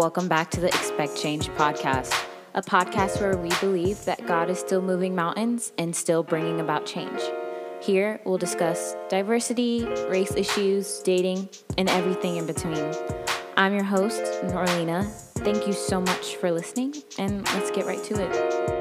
welcome 0.00 0.28
back 0.28 0.50
to 0.50 0.60
the 0.60 0.68
Expect 0.68 1.14
Change 1.14 1.50
podcast, 1.50 2.10
a 2.54 2.62
podcast 2.62 3.20
where 3.20 3.36
we 3.36 3.50
believe 3.60 4.02
that 4.06 4.26
God 4.26 4.48
is 4.48 4.58
still 4.58 4.80
moving 4.80 5.14
mountains 5.14 5.74
and 5.76 5.94
still 5.94 6.22
bringing 6.22 6.58
about 6.58 6.86
change. 6.86 7.20
Here, 7.82 8.18
we'll 8.24 8.38
discuss 8.38 8.96
diversity, 9.10 9.84
race 10.08 10.34
issues, 10.34 11.00
dating, 11.00 11.50
and 11.76 11.90
everything 11.90 12.36
in 12.36 12.46
between. 12.46 12.94
I'm 13.58 13.74
your 13.74 13.84
host, 13.84 14.22
Norlina. 14.44 15.04
Thank 15.40 15.66
you 15.66 15.74
so 15.74 16.00
much 16.00 16.36
for 16.36 16.50
listening, 16.50 16.94
and 17.18 17.44
let's 17.52 17.70
get 17.70 17.84
right 17.84 18.02
to 18.04 18.22
it. 18.22 18.79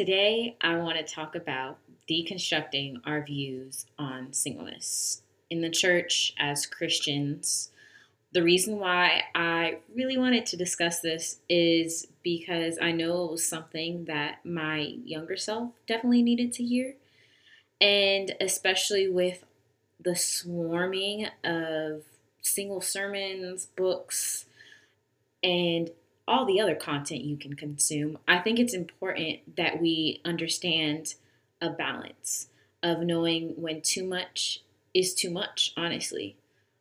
Today, 0.00 0.56
I 0.62 0.76
want 0.76 0.96
to 0.96 1.14
talk 1.14 1.34
about 1.34 1.76
deconstructing 2.10 3.02
our 3.04 3.22
views 3.22 3.84
on 3.98 4.32
singleness. 4.32 5.20
In 5.50 5.60
the 5.60 5.68
church, 5.68 6.32
as 6.38 6.64
Christians, 6.64 7.70
the 8.32 8.42
reason 8.42 8.78
why 8.78 9.24
I 9.34 9.80
really 9.94 10.16
wanted 10.16 10.46
to 10.46 10.56
discuss 10.56 11.00
this 11.00 11.40
is 11.50 12.06
because 12.22 12.78
I 12.80 12.92
know 12.92 13.26
it 13.26 13.32
was 13.32 13.46
something 13.46 14.06
that 14.06 14.38
my 14.42 14.94
younger 15.04 15.36
self 15.36 15.72
definitely 15.86 16.22
needed 16.22 16.54
to 16.54 16.64
hear. 16.64 16.94
And 17.78 18.34
especially 18.40 19.06
with 19.06 19.44
the 20.02 20.16
swarming 20.16 21.26
of 21.44 22.04
single 22.40 22.80
sermons, 22.80 23.66
books, 23.76 24.46
and 25.42 25.90
all 26.30 26.46
the 26.46 26.60
other 26.60 26.76
content 26.76 27.22
you 27.22 27.36
can 27.36 27.54
consume, 27.54 28.16
I 28.28 28.38
think 28.38 28.60
it's 28.60 28.72
important 28.72 29.56
that 29.56 29.82
we 29.82 30.20
understand 30.24 31.14
a 31.60 31.70
balance 31.70 32.46
of 32.84 33.00
knowing 33.00 33.54
when 33.56 33.82
too 33.82 34.04
much 34.04 34.62
is 34.94 35.12
too 35.12 35.30
much, 35.30 35.72
honestly. 35.76 36.36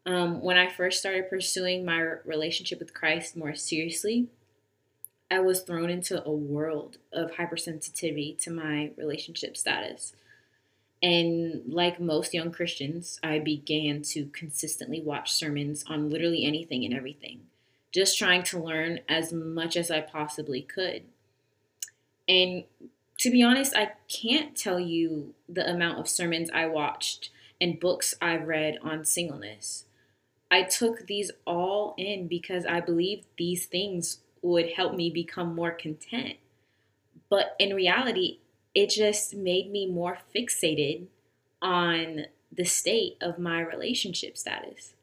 Um, 0.05 0.41
when 0.41 0.57
I 0.57 0.69
first 0.69 0.99
started 0.99 1.31
pursuing 1.31 1.83
my 1.83 1.99
relationship 2.25 2.77
with 2.77 2.93
Christ 2.93 3.35
more 3.35 3.55
seriously, 3.55 4.27
I 5.31 5.39
was 5.39 5.61
thrown 5.61 5.89
into 5.89 6.23
a 6.23 6.31
world 6.31 6.97
of 7.11 7.31
hypersensitivity 7.31 8.37
to 8.43 8.51
my 8.51 8.91
relationship 8.97 9.57
status. 9.57 10.13
And 11.01 11.63
like 11.67 11.99
most 11.99 12.35
young 12.35 12.51
Christians, 12.51 13.19
I 13.23 13.39
began 13.39 14.03
to 14.03 14.25
consistently 14.27 15.01
watch 15.01 15.33
sermons 15.33 15.83
on 15.87 16.11
literally 16.11 16.45
anything 16.45 16.85
and 16.85 16.93
everything 16.93 17.48
just 17.93 18.17
trying 18.17 18.43
to 18.43 18.59
learn 18.59 18.99
as 19.09 19.33
much 19.33 19.75
as 19.75 19.89
I 19.89 20.01
possibly 20.01 20.61
could. 20.61 21.03
And 22.27 22.65
to 23.19 23.31
be 23.31 23.43
honest, 23.43 23.75
I 23.75 23.93
can't 24.07 24.55
tell 24.55 24.79
you 24.79 25.33
the 25.47 25.69
amount 25.69 25.99
of 25.99 26.07
sermons 26.07 26.49
I 26.53 26.67
watched 26.67 27.31
and 27.59 27.79
books 27.79 28.13
I've 28.21 28.47
read 28.47 28.77
on 28.81 29.03
singleness. 29.03 29.85
I 30.51 30.63
took 30.63 31.05
these 31.05 31.31
all 31.45 31.95
in 31.97 32.27
because 32.27 32.65
I 32.65 32.79
believed 32.79 33.25
these 33.37 33.65
things 33.65 34.19
would 34.41 34.71
help 34.73 34.95
me 34.95 35.09
become 35.09 35.53
more 35.53 35.71
content. 35.71 36.37
But 37.29 37.55
in 37.59 37.75
reality, 37.75 38.39
it 38.73 38.89
just 38.89 39.35
made 39.35 39.69
me 39.69 39.85
more 39.85 40.17
fixated 40.33 41.07
on 41.61 42.25
the 42.51 42.63
state 42.63 43.17
of 43.21 43.37
my 43.37 43.59
relationship 43.59 44.37
status. 44.37 44.93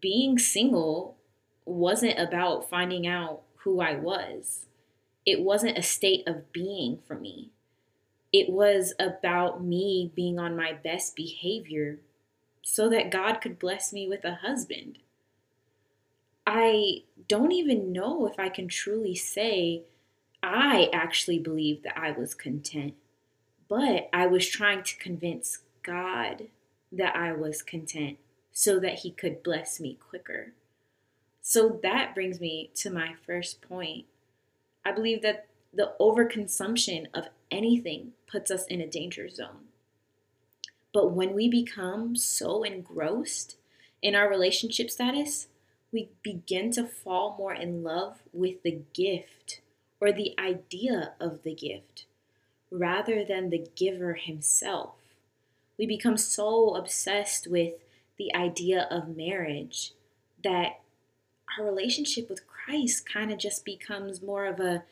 Being 0.00 0.38
single 0.38 1.16
wasn't 1.64 2.18
about 2.18 2.68
finding 2.68 3.06
out 3.06 3.42
who 3.56 3.80
I 3.80 3.94
was. 3.94 4.66
It 5.24 5.40
wasn't 5.40 5.78
a 5.78 5.82
state 5.82 6.26
of 6.26 6.52
being 6.52 6.98
for 7.06 7.14
me. 7.14 7.50
It 8.32 8.48
was 8.48 8.94
about 8.98 9.62
me 9.62 10.10
being 10.14 10.38
on 10.38 10.56
my 10.56 10.72
best 10.72 11.14
behavior 11.14 11.98
so 12.62 12.88
that 12.88 13.10
God 13.10 13.40
could 13.40 13.58
bless 13.58 13.92
me 13.92 14.08
with 14.08 14.24
a 14.24 14.36
husband. 14.36 14.98
I 16.46 17.02
don't 17.28 17.52
even 17.52 17.92
know 17.92 18.26
if 18.26 18.38
I 18.38 18.48
can 18.48 18.68
truly 18.68 19.14
say 19.14 19.82
I 20.42 20.88
actually 20.92 21.38
believed 21.38 21.84
that 21.84 21.98
I 21.98 22.10
was 22.10 22.34
content, 22.34 22.94
but 23.68 24.08
I 24.12 24.26
was 24.26 24.48
trying 24.48 24.82
to 24.82 24.96
convince 24.96 25.58
God 25.82 26.48
that 26.90 27.14
I 27.14 27.32
was 27.32 27.62
content 27.62 28.18
so 28.52 28.80
that 28.80 29.00
He 29.00 29.10
could 29.12 29.42
bless 29.42 29.78
me 29.78 29.98
quicker. 30.08 30.52
So 31.42 31.80
that 31.82 32.14
brings 32.14 32.40
me 32.40 32.70
to 32.76 32.90
my 32.90 33.14
first 33.26 33.60
point. 33.60 34.06
I 34.84 34.92
believe 34.92 35.22
that 35.22 35.46
the 35.74 35.92
overconsumption 36.00 37.06
of 37.12 37.28
anything 37.50 38.12
puts 38.30 38.50
us 38.50 38.64
in 38.66 38.80
a 38.80 38.86
danger 38.86 39.28
zone. 39.28 39.66
But 40.92 41.12
when 41.12 41.34
we 41.34 41.48
become 41.48 42.14
so 42.14 42.62
engrossed 42.62 43.56
in 44.00 44.14
our 44.14 44.28
relationship 44.28 44.90
status, 44.90 45.48
we 45.90 46.10
begin 46.22 46.70
to 46.72 46.86
fall 46.86 47.34
more 47.36 47.54
in 47.54 47.82
love 47.82 48.18
with 48.32 48.62
the 48.62 48.80
gift 48.94 49.60
or 50.00 50.12
the 50.12 50.34
idea 50.38 51.14
of 51.20 51.42
the 51.42 51.54
gift 51.54 52.06
rather 52.70 53.24
than 53.24 53.50
the 53.50 53.66
giver 53.74 54.14
himself. 54.14 54.94
We 55.76 55.86
become 55.86 56.16
so 56.16 56.76
obsessed 56.76 57.46
with 57.48 57.74
the 58.16 58.34
idea 58.34 58.86
of 58.90 59.16
marriage 59.16 59.92
that 60.44 60.81
our 61.58 61.64
relationship 61.64 62.28
with 62.28 62.46
Christ 62.46 63.08
kind 63.08 63.32
of 63.32 63.38
just 63.38 63.64
becomes 63.64 64.22
more 64.22 64.46
of 64.46 64.60
a 64.60 64.84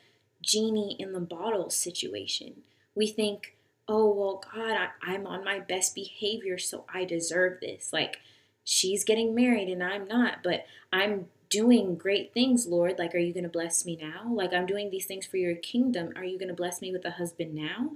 genie 0.42 0.96
in 0.98 1.12
the 1.12 1.20
bottle 1.20 1.70
situation. 1.70 2.62
We 2.94 3.06
think, 3.06 3.56
oh, 3.88 4.12
well, 4.12 4.42
God, 4.54 4.88
I, 5.02 5.14
am 5.14 5.26
on 5.26 5.44
my 5.44 5.58
best 5.58 5.94
behavior, 5.94 6.58
so 6.58 6.84
I 6.92 7.04
deserve 7.04 7.60
this. 7.60 7.92
Like, 7.92 8.18
she's 8.64 9.04
getting 9.04 9.34
married 9.34 9.68
and 9.68 9.82
I'm 9.82 10.06
not, 10.06 10.42
but 10.42 10.64
I'm 10.92 11.26
doing 11.48 11.96
great 11.96 12.32
things, 12.32 12.66
Lord. 12.66 12.98
Like, 12.98 13.14
are 13.14 13.18
you 13.18 13.32
going 13.32 13.44
to 13.44 13.50
bless 13.50 13.84
me 13.84 13.98
now? 14.00 14.32
Like, 14.32 14.52
I'm 14.52 14.66
doing 14.66 14.90
these 14.90 15.06
things 15.06 15.26
for 15.26 15.36
your 15.36 15.56
kingdom. 15.56 16.12
Are 16.16 16.24
you 16.24 16.38
going 16.38 16.48
to 16.48 16.54
bless 16.54 16.80
me 16.80 16.92
with 16.92 17.04
a 17.04 17.12
husband 17.12 17.54
now? 17.54 17.92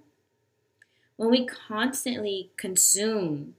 When 1.16 1.30
we 1.30 1.46
constantly 1.46 2.50
consume 2.56 3.54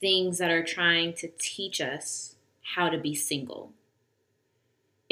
things 0.00 0.38
that 0.38 0.50
are 0.50 0.64
trying 0.64 1.14
to 1.14 1.30
teach 1.38 1.80
us 1.80 2.34
how 2.74 2.88
to 2.88 2.98
be 2.98 3.14
single, 3.14 3.72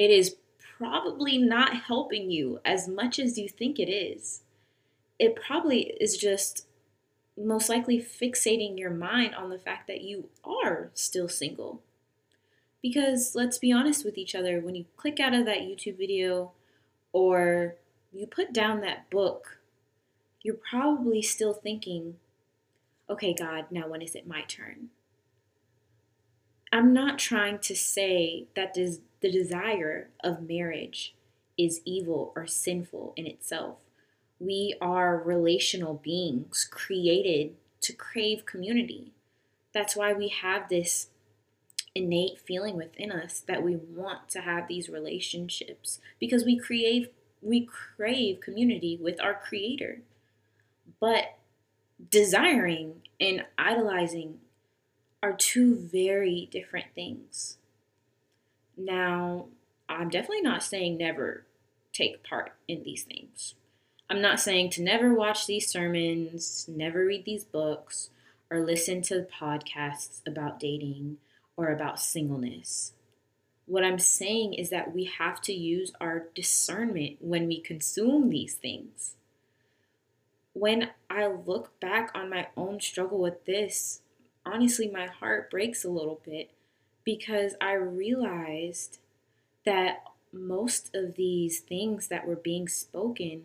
it 0.00 0.10
is 0.10 0.36
probably 0.78 1.36
not 1.36 1.76
helping 1.76 2.30
you 2.30 2.58
as 2.64 2.88
much 2.88 3.18
as 3.18 3.36
you 3.36 3.46
think 3.50 3.78
it 3.78 3.90
is. 3.90 4.40
It 5.18 5.36
probably 5.36 5.92
is 6.00 6.16
just 6.16 6.66
most 7.36 7.68
likely 7.68 7.98
fixating 7.98 8.78
your 8.78 8.88
mind 8.90 9.34
on 9.34 9.50
the 9.50 9.58
fact 9.58 9.86
that 9.88 10.00
you 10.00 10.30
are 10.42 10.90
still 10.94 11.28
single. 11.28 11.82
Because 12.80 13.34
let's 13.34 13.58
be 13.58 13.70
honest 13.70 14.02
with 14.02 14.16
each 14.16 14.34
other, 14.34 14.58
when 14.58 14.74
you 14.74 14.86
click 14.96 15.20
out 15.20 15.34
of 15.34 15.44
that 15.44 15.58
YouTube 15.58 15.98
video 15.98 16.52
or 17.12 17.74
you 18.10 18.26
put 18.26 18.54
down 18.54 18.80
that 18.80 19.10
book, 19.10 19.58
you're 20.40 20.54
probably 20.54 21.20
still 21.20 21.52
thinking, 21.52 22.16
okay, 23.10 23.34
God, 23.34 23.66
now 23.70 23.86
when 23.86 24.00
is 24.00 24.14
it 24.14 24.26
my 24.26 24.44
turn? 24.48 24.88
I'm 26.72 26.92
not 26.92 27.18
trying 27.18 27.58
to 27.60 27.74
say 27.74 28.46
that 28.54 28.74
this 28.74 29.00
the 29.20 29.30
desire 29.30 30.08
of 30.24 30.48
marriage 30.48 31.14
is 31.58 31.82
evil 31.84 32.32
or 32.34 32.46
sinful 32.46 33.12
in 33.16 33.26
itself. 33.26 33.78
We 34.38 34.74
are 34.80 35.18
relational 35.18 35.94
beings 35.94 36.66
created 36.70 37.54
to 37.82 37.92
crave 37.92 38.46
community. 38.46 39.12
That's 39.74 39.94
why 39.94 40.14
we 40.14 40.28
have 40.28 40.68
this 40.68 41.08
innate 41.94 42.38
feeling 42.38 42.76
within 42.76 43.12
us 43.12 43.40
that 43.40 43.62
we 43.62 43.76
want 43.76 44.28
to 44.30 44.40
have 44.40 44.68
these 44.68 44.88
relationships 44.88 45.98
because 46.18 46.44
we 46.44 46.56
crave 46.56 47.08
we 47.42 47.66
crave 47.96 48.40
community 48.40 48.98
with 49.00 49.20
our 49.20 49.34
creator. 49.34 50.02
But 51.00 51.36
desiring 52.10 53.02
and 53.18 53.44
idolizing 53.58 54.38
are 55.22 55.32
two 55.32 55.76
very 55.76 56.48
different 56.50 56.86
things. 56.94 57.58
Now, 58.76 59.46
I'm 59.88 60.08
definitely 60.08 60.42
not 60.42 60.62
saying 60.62 60.96
never 60.96 61.44
take 61.92 62.22
part 62.22 62.52
in 62.68 62.82
these 62.82 63.02
things. 63.02 63.54
I'm 64.08 64.22
not 64.22 64.40
saying 64.40 64.70
to 64.70 64.82
never 64.82 65.14
watch 65.14 65.46
these 65.46 65.68
sermons, 65.68 66.66
never 66.68 67.04
read 67.04 67.24
these 67.24 67.44
books, 67.44 68.10
or 68.50 68.60
listen 68.60 69.02
to 69.02 69.26
podcasts 69.40 70.20
about 70.26 70.58
dating 70.58 71.18
or 71.56 71.68
about 71.68 72.00
singleness. 72.00 72.92
What 73.66 73.84
I'm 73.84 74.00
saying 74.00 74.54
is 74.54 74.70
that 74.70 74.92
we 74.92 75.04
have 75.04 75.40
to 75.42 75.52
use 75.52 75.92
our 76.00 76.24
discernment 76.34 77.18
when 77.20 77.46
we 77.46 77.60
consume 77.60 78.30
these 78.30 78.54
things. 78.54 79.14
When 80.54 80.90
I 81.08 81.28
look 81.28 81.78
back 81.78 82.10
on 82.14 82.30
my 82.30 82.48
own 82.56 82.80
struggle 82.80 83.18
with 83.18 83.44
this, 83.44 84.00
honestly, 84.52 84.88
my 84.88 85.06
heart 85.06 85.50
breaks 85.50 85.84
a 85.84 85.90
little 85.90 86.20
bit 86.24 86.50
because 87.04 87.54
I 87.60 87.72
realized 87.72 88.98
that 89.64 90.04
most 90.32 90.94
of 90.94 91.16
these 91.16 91.60
things 91.60 92.08
that 92.08 92.26
were 92.26 92.36
being 92.36 92.68
spoken 92.68 93.44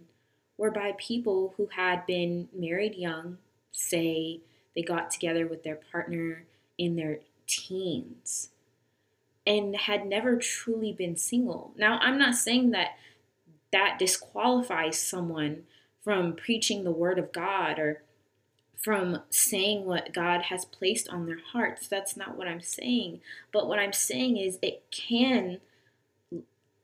were 0.57 0.71
by 0.71 0.93
people 0.97 1.53
who 1.57 1.67
had 1.75 2.05
been 2.05 2.47
married 2.53 2.95
young, 2.95 3.37
say 3.71 4.39
they 4.75 4.81
got 4.81 5.11
together 5.11 5.47
with 5.47 5.63
their 5.63 5.79
partner 5.91 6.45
in 6.77 6.95
their 6.95 7.19
teens, 7.47 8.49
and 9.45 9.75
had 9.75 10.05
never 10.05 10.37
truly 10.37 10.93
been 10.93 11.17
single. 11.17 11.73
Now, 11.77 11.99
I'm 12.01 12.17
not 12.17 12.35
saying 12.35 12.71
that 12.71 12.97
that 13.71 13.99
disqualifies 13.99 14.97
someone 14.97 15.63
from 16.03 16.35
preaching 16.35 16.83
the 16.83 16.91
word 16.91 17.19
of 17.19 17.31
God 17.31 17.79
or 17.79 18.03
from 18.81 19.21
saying 19.29 19.85
what 19.85 20.13
God 20.13 20.43
has 20.43 20.65
placed 20.65 21.09
on 21.09 21.25
their 21.25 21.39
hearts. 21.53 21.87
That's 21.87 22.15
not 22.15 22.37
what 22.37 22.47
I'm 22.47 22.61
saying. 22.61 23.21
But 23.51 23.67
what 23.67 23.79
I'm 23.79 23.93
saying 23.93 24.37
is 24.37 24.59
it 24.61 24.83
can 24.91 25.59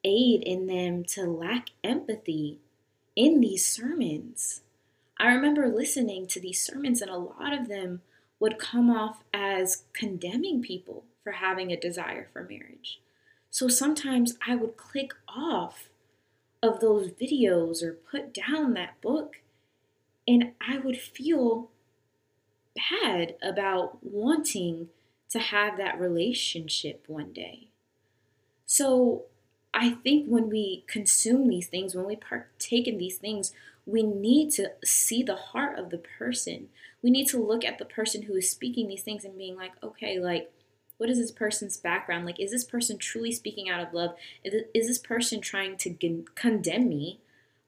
aid 0.03 0.41
in 0.43 0.67
them 0.67 1.03
to 1.03 1.23
lack 1.23 1.69
empathy 1.83 2.59
in 3.15 3.39
these 3.39 3.65
sermons. 3.67 4.61
I 5.19 5.27
remember 5.27 5.67
listening 5.67 6.25
to 6.27 6.39
these 6.39 6.63
sermons, 6.63 7.01
and 7.01 7.11
a 7.11 7.17
lot 7.17 7.53
of 7.53 7.67
them 7.67 8.01
would 8.39 8.57
come 8.57 8.89
off 8.89 9.23
as 9.33 9.83
condemning 9.93 10.61
people 10.61 11.03
for 11.23 11.33
having 11.33 11.71
a 11.71 11.79
desire 11.79 12.27
for 12.33 12.43
marriage. 12.43 12.99
So 13.51 13.67
sometimes 13.67 14.37
I 14.47 14.55
would 14.55 14.77
click 14.77 15.13
off 15.27 15.89
of 16.63 16.79
those 16.79 17.11
videos 17.11 17.83
or 17.83 17.93
put 17.93 18.33
down 18.33 18.73
that 18.73 18.99
book, 19.01 19.37
and 20.27 20.53
I 20.61 20.77
would 20.77 20.97
feel 20.97 21.69
bad 22.75 23.35
about 23.41 23.99
wanting 24.01 24.89
to 25.29 25.39
have 25.39 25.77
that 25.77 25.99
relationship 25.99 27.05
one 27.07 27.31
day. 27.31 27.69
So 28.65 29.23
I 29.73 29.91
think 29.91 30.27
when 30.27 30.49
we 30.49 30.83
consume 30.87 31.47
these 31.47 31.67
things, 31.67 31.95
when 31.95 32.05
we 32.05 32.15
partake 32.15 32.87
in 32.87 32.97
these 32.97 33.17
things, 33.17 33.53
we 33.85 34.03
need 34.03 34.51
to 34.51 34.71
see 34.83 35.23
the 35.23 35.35
heart 35.35 35.79
of 35.79 35.89
the 35.89 35.97
person. 35.97 36.69
We 37.01 37.09
need 37.09 37.27
to 37.29 37.41
look 37.41 37.65
at 37.65 37.79
the 37.79 37.85
person 37.85 38.23
who 38.23 38.35
is 38.35 38.49
speaking 38.51 38.87
these 38.87 39.03
things 39.03 39.25
and 39.25 39.37
being 39.37 39.55
like, 39.55 39.71
okay, 39.81 40.19
like, 40.19 40.51
what 40.97 41.09
is 41.09 41.17
this 41.17 41.31
person's 41.31 41.77
background? 41.77 42.25
Like, 42.25 42.39
is 42.39 42.51
this 42.51 42.63
person 42.63 42.97
truly 42.97 43.31
speaking 43.31 43.69
out 43.69 43.79
of 43.85 43.93
love? 43.93 44.11
Is 44.43 44.87
this 44.87 44.99
person 44.99 45.41
trying 45.41 45.77
to 45.77 46.23
condemn 46.35 46.89
me 46.89 47.21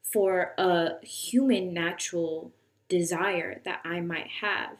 for 0.04 0.54
a 0.58 1.04
human 1.04 1.74
natural 1.74 2.52
desire 2.90 3.60
that 3.66 3.82
I 3.84 4.02
might 4.02 4.28
have? 4.42 4.78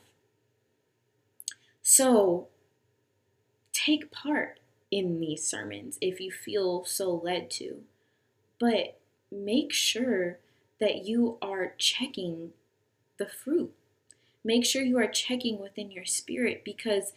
So, 1.84 2.48
take 3.74 4.10
part 4.10 4.60
in 4.90 5.20
these 5.20 5.46
sermons 5.46 5.98
if 6.00 6.22
you 6.22 6.32
feel 6.32 6.86
so 6.86 7.14
led 7.14 7.52
to. 7.52 7.82
But 8.60 8.98
make 9.30 9.74
sure 9.74 10.40
that 10.80 11.06
you 11.06 11.38
are 11.42 11.74
checking 11.78 12.52
the 13.18 13.28
fruit. 13.28 13.74
Make 14.46 14.66
sure 14.66 14.82
you 14.82 14.98
are 14.98 15.08
checking 15.08 15.60
within 15.60 15.92
your 15.92 16.06
spirit 16.06 16.64
because 16.64 17.12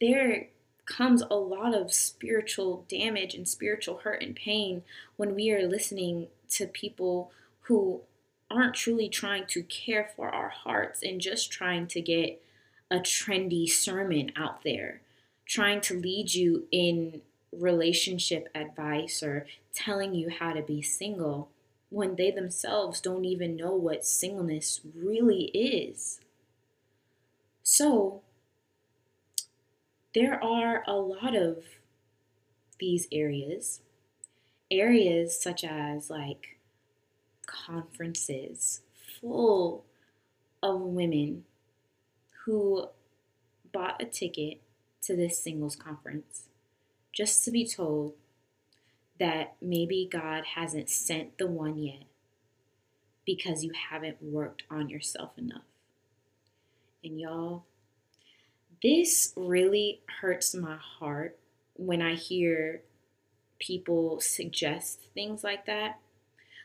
there 0.00 0.48
comes 0.86 1.22
a 1.30 1.34
lot 1.34 1.74
of 1.74 1.92
spiritual 1.92 2.86
damage 2.88 3.34
and 3.34 3.46
spiritual 3.46 3.98
hurt 3.98 4.22
and 4.22 4.34
pain 4.34 4.82
when 5.16 5.34
we 5.34 5.50
are 5.50 5.66
listening 5.66 6.28
to 6.50 6.66
people 6.66 7.30
who 7.62 8.00
aren't 8.50 8.74
truly 8.74 9.08
trying 9.08 9.44
to 9.46 9.62
care 9.62 10.10
for 10.16 10.30
our 10.30 10.48
hearts 10.48 11.02
and 11.02 11.20
just 11.20 11.52
trying 11.52 11.86
to 11.86 12.00
get 12.00 12.40
a 12.90 12.96
trendy 12.96 13.68
sermon 13.68 14.30
out 14.36 14.62
there 14.64 15.00
trying 15.46 15.80
to 15.80 15.98
lead 15.98 16.34
you 16.34 16.66
in 16.70 17.22
relationship 17.52 18.48
advice 18.54 19.22
or 19.22 19.46
telling 19.74 20.14
you 20.14 20.28
how 20.28 20.52
to 20.52 20.62
be 20.62 20.82
single 20.82 21.48
when 21.90 22.16
they 22.16 22.30
themselves 22.30 23.00
don't 23.00 23.24
even 23.24 23.56
know 23.56 23.72
what 23.72 24.04
singleness 24.04 24.80
really 24.94 25.44
is. 25.54 26.20
So, 27.62 28.22
there 30.14 30.42
are 30.42 30.82
a 30.86 30.94
lot 30.94 31.34
of 31.36 31.64
these 32.78 33.06
areas, 33.12 33.80
areas 34.70 35.40
such 35.40 35.64
as 35.64 36.10
like 36.10 36.58
conferences 37.46 38.80
full 39.20 39.84
of 40.62 40.80
women 40.80 41.44
who 42.48 42.88
bought 43.74 44.00
a 44.00 44.06
ticket 44.06 44.58
to 45.02 45.14
this 45.14 45.38
singles 45.38 45.76
conference 45.76 46.44
just 47.12 47.44
to 47.44 47.50
be 47.50 47.66
told 47.66 48.14
that 49.20 49.54
maybe 49.60 50.08
God 50.10 50.44
hasn't 50.54 50.88
sent 50.88 51.36
the 51.36 51.46
one 51.46 51.78
yet 51.78 52.04
because 53.26 53.64
you 53.64 53.72
haven't 53.90 54.22
worked 54.22 54.62
on 54.70 54.88
yourself 54.88 55.32
enough. 55.36 55.66
And 57.04 57.20
y'all, 57.20 57.64
this 58.82 59.34
really 59.36 60.00
hurts 60.22 60.54
my 60.54 60.76
heart 60.76 61.36
when 61.74 62.00
I 62.00 62.14
hear 62.14 62.80
people 63.58 64.20
suggest 64.20 65.00
things 65.12 65.44
like 65.44 65.66
that. 65.66 65.98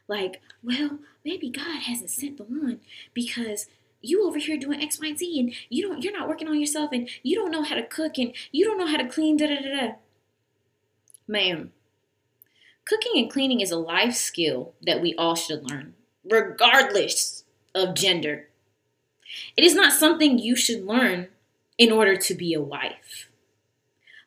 Like, 0.08 0.42
well, 0.64 1.00
maybe 1.26 1.50
God 1.50 1.82
hasn't 1.82 2.10
sent 2.10 2.38
the 2.38 2.44
one 2.44 2.80
because 3.14 3.66
you 4.04 4.28
over 4.28 4.38
here 4.38 4.58
doing 4.58 4.82
X, 4.82 5.00
Y, 5.00 5.08
and 5.08 5.18
Z, 5.18 5.40
and 5.40 5.54
you 5.70 5.88
don't, 5.88 6.04
you're 6.04 6.18
not 6.18 6.28
working 6.28 6.48
on 6.48 6.60
yourself, 6.60 6.92
and 6.92 7.10
you 7.24 7.36
don't 7.36 7.52
know 7.52 7.64
how 7.64 7.76
to 7.76 7.84
cook, 7.84 8.18
and 8.18 8.34
you 8.52 8.66
don't 8.66 8.78
know 8.78 8.88
how 8.88 8.98
to 8.98 9.08
clean, 9.08 9.38
da 9.38 9.48
da 9.48 9.56
da 9.56 9.80
da. 9.80 9.94
Ma'am, 11.28 11.72
cooking 12.86 13.14
and 13.16 13.32
cleaning 13.32 13.62
is 13.62 13.72
a 13.72 13.78
life 13.78 14.14
skill 14.14 14.74
that 14.82 15.02
we 15.02 15.16
all 15.16 15.36
should 15.36 15.70
learn, 15.70 15.94
regardless 16.24 17.46
of 17.74 17.96
gender. 17.96 18.50
It 19.58 19.64
is 19.64 19.74
not 19.74 19.94
something 19.94 20.38
you 20.38 20.56
should 20.56 20.86
learn 20.86 21.30
in 21.78 21.92
order 21.92 22.16
to 22.16 22.36
be 22.36 22.54
a 22.54 22.62
wife. 22.62 23.30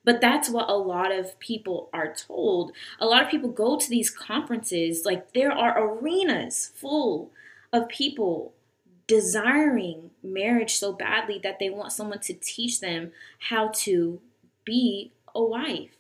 But 0.05 0.21
that's 0.21 0.49
what 0.49 0.69
a 0.69 0.77
lot 0.77 1.13
of 1.13 1.39
people 1.39 1.91
are 1.93 2.15
told. 2.15 2.73
A 3.01 3.07
lot 3.07 3.23
of 3.23 3.29
people 3.29 3.51
go 3.51 3.77
to 3.77 3.89
these 3.89 4.09
conferences, 4.09 5.05
like, 5.05 5.33
there 5.33 5.53
are 5.53 5.79
arenas 5.79 6.73
full 6.75 7.31
of 7.73 7.89
people 7.89 8.53
desiring 9.07 10.11
marriage 10.23 10.75
so 10.75 10.93
badly 10.93 11.39
that 11.43 11.59
they 11.59 11.71
want 11.71 11.93
someone 11.93 12.21
to 12.21 12.35
teach 12.35 12.81
them 12.81 13.13
how 13.51 13.69
to 13.69 14.21
be 14.65 15.13
a 15.35 15.43
wife. 15.43 15.91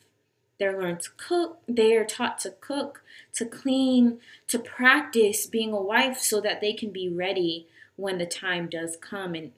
They're 0.59 0.81
learned 0.81 1.01
to 1.01 1.11
cook, 1.17 1.61
they 1.69 1.95
are 1.97 2.05
taught 2.05 2.39
to 2.41 2.51
cook, 2.51 3.03
to 3.35 3.45
clean, 3.45 4.21
to 4.49 4.59
practice 4.59 5.47
being 5.47 5.73
a 5.73 5.81
wife 5.81 6.19
so 6.19 6.41
that 6.41 6.61
they 6.61 6.73
can 6.73 6.91
be 6.91 7.09
ready 7.09 7.67
when 7.97 8.19
the 8.19 8.27
time 8.27 8.69
does 8.69 8.97
come. 8.97 9.35
And 9.35 9.53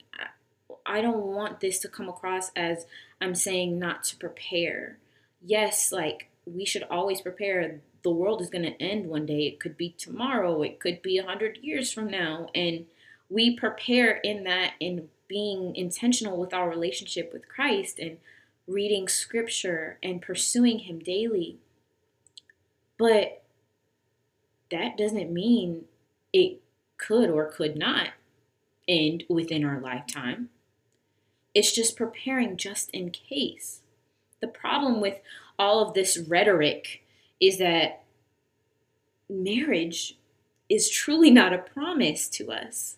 I 0.85 1.01
don't 1.01 1.25
want 1.25 1.59
this 1.59 1.79
to 1.79 1.87
come 1.87 2.09
across 2.09 2.51
as 2.55 2.85
I'm 3.21 3.35
saying 3.35 3.79
not 3.79 4.03
to 4.05 4.17
prepare. 4.17 4.97
Yes, 5.41 5.91
like 5.91 6.29
we 6.45 6.65
should 6.65 6.83
always 6.83 7.21
prepare. 7.21 7.79
The 8.03 8.11
world 8.11 8.41
is 8.41 8.49
going 8.49 8.63
to 8.63 8.81
end 8.81 9.07
one 9.07 9.25
day. 9.25 9.47
It 9.47 9.59
could 9.59 9.77
be 9.77 9.95
tomorrow, 9.97 10.61
it 10.63 10.79
could 10.79 11.01
be 11.01 11.17
a 11.17 11.25
hundred 11.25 11.59
years 11.61 11.91
from 11.93 12.07
now. 12.07 12.49
And 12.53 12.85
we 13.29 13.55
prepare 13.55 14.17
in 14.17 14.43
that 14.45 14.73
in 14.79 15.09
being 15.27 15.75
intentional 15.75 16.37
with 16.37 16.53
our 16.53 16.69
relationship 16.69 17.31
with 17.31 17.47
Christ 17.47 17.99
and 17.99 18.17
reading 18.67 19.07
scripture 19.07 19.97
and 20.01 20.21
pursuing 20.21 20.79
Him 20.79 20.99
daily. 20.99 21.57
But 22.97 23.43
that 24.71 24.97
doesn't 24.97 25.31
mean 25.31 25.85
it 26.33 26.61
could 26.97 27.29
or 27.29 27.45
could 27.45 27.75
not 27.75 28.09
end 28.87 29.23
within 29.29 29.63
our 29.63 29.79
lifetime. 29.79 30.49
It's 31.53 31.71
just 31.71 31.95
preparing 31.95 32.57
just 32.57 32.89
in 32.91 33.11
case. 33.11 33.81
The 34.41 34.47
problem 34.47 35.01
with 35.01 35.19
all 35.57 35.85
of 35.85 35.93
this 35.93 36.17
rhetoric 36.17 37.03
is 37.39 37.57
that 37.57 38.03
marriage 39.29 40.17
is 40.69 40.89
truly 40.89 41.31
not 41.31 41.53
a 41.53 41.57
promise 41.57 42.29
to 42.29 42.51
us. 42.51 42.97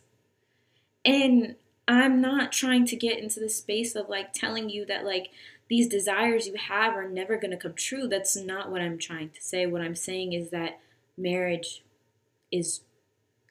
And 1.04 1.56
I'm 1.88 2.22
not 2.22 2.52
trying 2.52 2.86
to 2.86 2.96
get 2.96 3.20
into 3.20 3.40
the 3.40 3.50
space 3.50 3.96
of 3.96 4.10
like 4.10 4.34
telling 4.34 4.70
you 4.70 4.86
that 4.86 5.06
like 5.06 5.30
these 5.68 5.88
desires 5.88 6.48
you 6.48 6.56
have 6.56 6.96
are 6.96 7.10
never 7.10 7.38
going 7.38 7.52
to 7.52 7.58
come 7.58 7.74
true. 7.74 8.08
That's 8.08 8.36
not 8.36 8.70
what 8.72 8.82
I'm 8.82 8.98
trying 8.98 9.30
to 9.30 9.42
say. 9.42 9.66
What 9.66 9.82
I'm 9.82 9.96
saying 9.96 10.34
is 10.34 10.50
that 10.50 10.80
marriage 11.18 11.84
is 12.52 12.82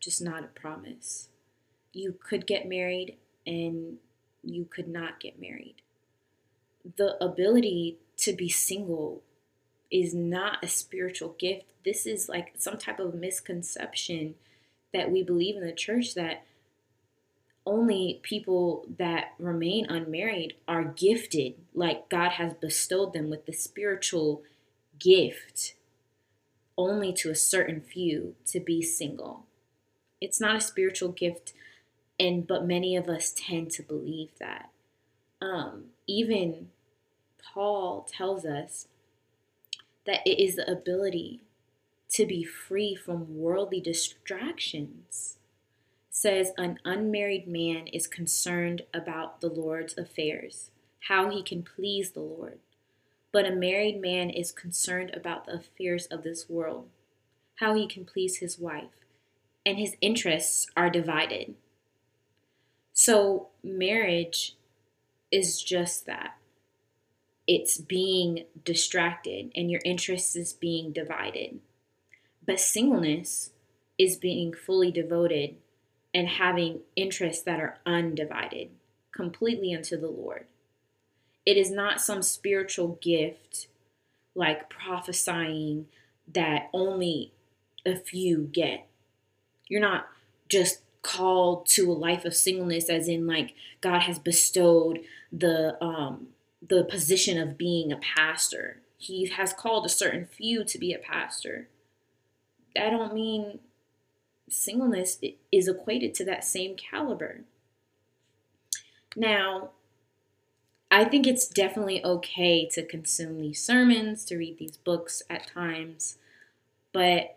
just 0.01 0.23
not 0.23 0.45
a 0.45 0.49
promise. 0.49 1.29
You 1.93 2.15
could 2.23 2.47
get 2.47 2.69
married 2.69 3.17
and 3.47 3.99
you 4.43 4.65
could 4.65 4.89
not 4.89 5.21
get 5.21 5.41
married. 5.41 5.77
The 6.97 7.23
ability 7.23 7.99
to 8.19 8.33
be 8.33 8.49
single 8.49 9.23
is 9.91 10.15
not 10.15 10.63
a 10.63 10.69
spiritual 10.69 11.35
gift. 11.39 11.65
This 11.85 12.07
is 12.07 12.29
like 12.29 12.53
some 12.59 12.79
type 12.79 13.01
of 13.01 13.15
misconception 13.15 14.35
that 14.93 15.11
we 15.11 15.23
believe 15.23 15.57
in 15.57 15.67
the 15.67 15.73
church 15.73 16.15
that 16.15 16.45
only 17.71 18.19
people 18.25 18.85
that 18.99 19.35
remain 19.39 19.87
unmarried 19.87 20.55
are 20.67 20.83
gifted, 20.83 21.55
like 21.73 22.09
God 22.09 22.33
has 22.33 22.53
bestowed 22.55 23.13
them 23.13 23.31
with 23.31 23.47
the 23.47 23.53
spiritual 23.53 24.43
gift 24.99 25.75
only 26.77 27.13
to 27.13 27.31
a 27.31 27.35
certain 27.37 27.81
few 27.81 28.35
to 28.47 28.59
be 28.59 28.83
single. 28.83 29.47
It's 30.21 30.41
not 30.41 30.57
a 30.57 30.61
spiritual 30.61 31.11
gift, 31.11 31.53
and 32.19 32.45
but 32.45 32.67
many 32.67 32.97
of 32.97 33.09
us 33.09 33.33
tend 33.37 33.71
to 33.73 33.85
believe 33.85 34.31
that. 34.41 34.71
Um, 35.41 35.85
even 36.09 36.71
Paul 37.41 38.05
tells 38.11 38.45
us 38.45 38.89
that 40.07 40.27
it 40.27 40.43
is 40.43 40.57
the 40.57 40.69
ability 40.69 41.41
to 42.15 42.27
be 42.27 42.43
free 42.43 42.97
from 42.97 43.39
worldly 43.39 43.81
distractions. 43.81 45.37
Says 46.13 46.51
an 46.59 46.81
unmarried 46.85 47.47
man 47.47 47.87
is 47.87 48.09
concerned 48.09 48.83
about 48.93 49.41
the 49.41 49.49
Lord's 49.49 49.97
affairs, 49.97 50.73
how 51.09 51.31
he 51.31 51.41
can 51.41 51.63
please 51.63 52.11
the 52.11 52.21
Lord. 52.21 52.59
But 53.33 53.47
a 53.47 53.55
married 53.55 54.01
man 54.01 54.29
is 54.29 54.51
concerned 54.51 55.13
about 55.15 55.47
the 55.47 55.55
affairs 55.55 56.07
of 56.07 56.25
this 56.25 56.51
world, 56.51 56.89
how 57.61 57.75
he 57.75 57.87
can 57.87 58.05
please 58.05 58.39
his 58.39 58.59
wife, 58.59 58.91
and 59.65 59.79
his 59.79 59.97
interests 60.01 60.67
are 60.77 60.91
divided. 60.91 61.55
So, 62.93 63.51
marriage 63.63 64.57
is 65.31 65.63
just 65.63 66.07
that 66.07 66.39
it's 67.47 67.79
being 67.79 68.47
distracted, 68.65 69.53
and 69.55 69.71
your 69.71 69.81
interest 69.85 70.35
is 70.35 70.53
being 70.53 70.93
divided. 70.93 71.61
But 72.45 72.59
singleness 72.59 73.53
is 73.97 74.17
being 74.17 74.53
fully 74.53 74.91
devoted 74.91 75.55
and 76.13 76.29
having 76.29 76.81
interests 76.97 77.43
that 77.45 77.61
are 77.61 77.79
undivided, 77.87 78.71
completely 79.13 79.75
unto 79.75 79.97
the 79.99 80.09
Lord. 80.09 80.47
It 81.47 81.57
is 81.57 81.71
not 81.71 82.01
some 82.01 82.23
spiritual 82.23 82.99
gift 83.01 83.69
like 84.35 84.69
prophesying 84.69 85.87
that 86.33 86.69
only 86.73 87.33
a 87.85 87.97
few 87.97 88.49
get. 88.53 88.87
You're 89.69 89.81
not 89.81 90.07
just 90.49 90.81
called 91.03 91.67
to 91.67 91.91
a 91.91 91.95
life 91.95 92.25
of 92.25 92.37
singleness 92.37 92.91
as 92.91 93.09
in 93.09 93.27
like 93.27 93.55
God 93.81 94.01
has 94.01 94.19
bestowed 94.19 95.01
the 95.33 95.83
um 95.83 96.29
the 96.67 96.85
position 96.85 97.39
of 97.39 97.57
being 97.57 97.91
a 97.91 97.97
pastor. 97.97 98.83
He 98.99 99.27
has 99.29 99.53
called 99.55 99.87
a 99.87 99.91
certain 99.91 100.27
few 100.27 100.63
to 100.65 100.79
be 100.79 100.93
a 100.93 100.99
pastor. 100.99 101.69
I 102.79 102.91
don't 102.91 103.15
mean 103.15 103.61
singleness 104.51 105.19
is 105.53 105.69
equated 105.69 106.15
to 106.15 106.25
that 106.25 106.45
same 106.45 106.77
caliber. 106.77 107.41
Now, 109.17 109.71
I 110.91 111.05
think 111.05 111.27
it's 111.27 111.47
definitely 111.49 112.05
okay 112.05 112.69
to 112.71 112.85
consume 112.85 113.41
these 113.41 113.63
sermons, 113.63 114.25
to 114.27 114.37
read 114.37 114.59
these 114.59 114.77
books 114.77 115.23
at 115.31 115.47
times, 115.47 116.19
but 116.93 117.37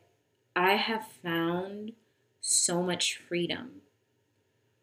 I 0.56 0.74
have 0.74 1.08
found 1.24 1.94
so 2.42 2.82
much 2.82 3.18
freedom 3.18 3.82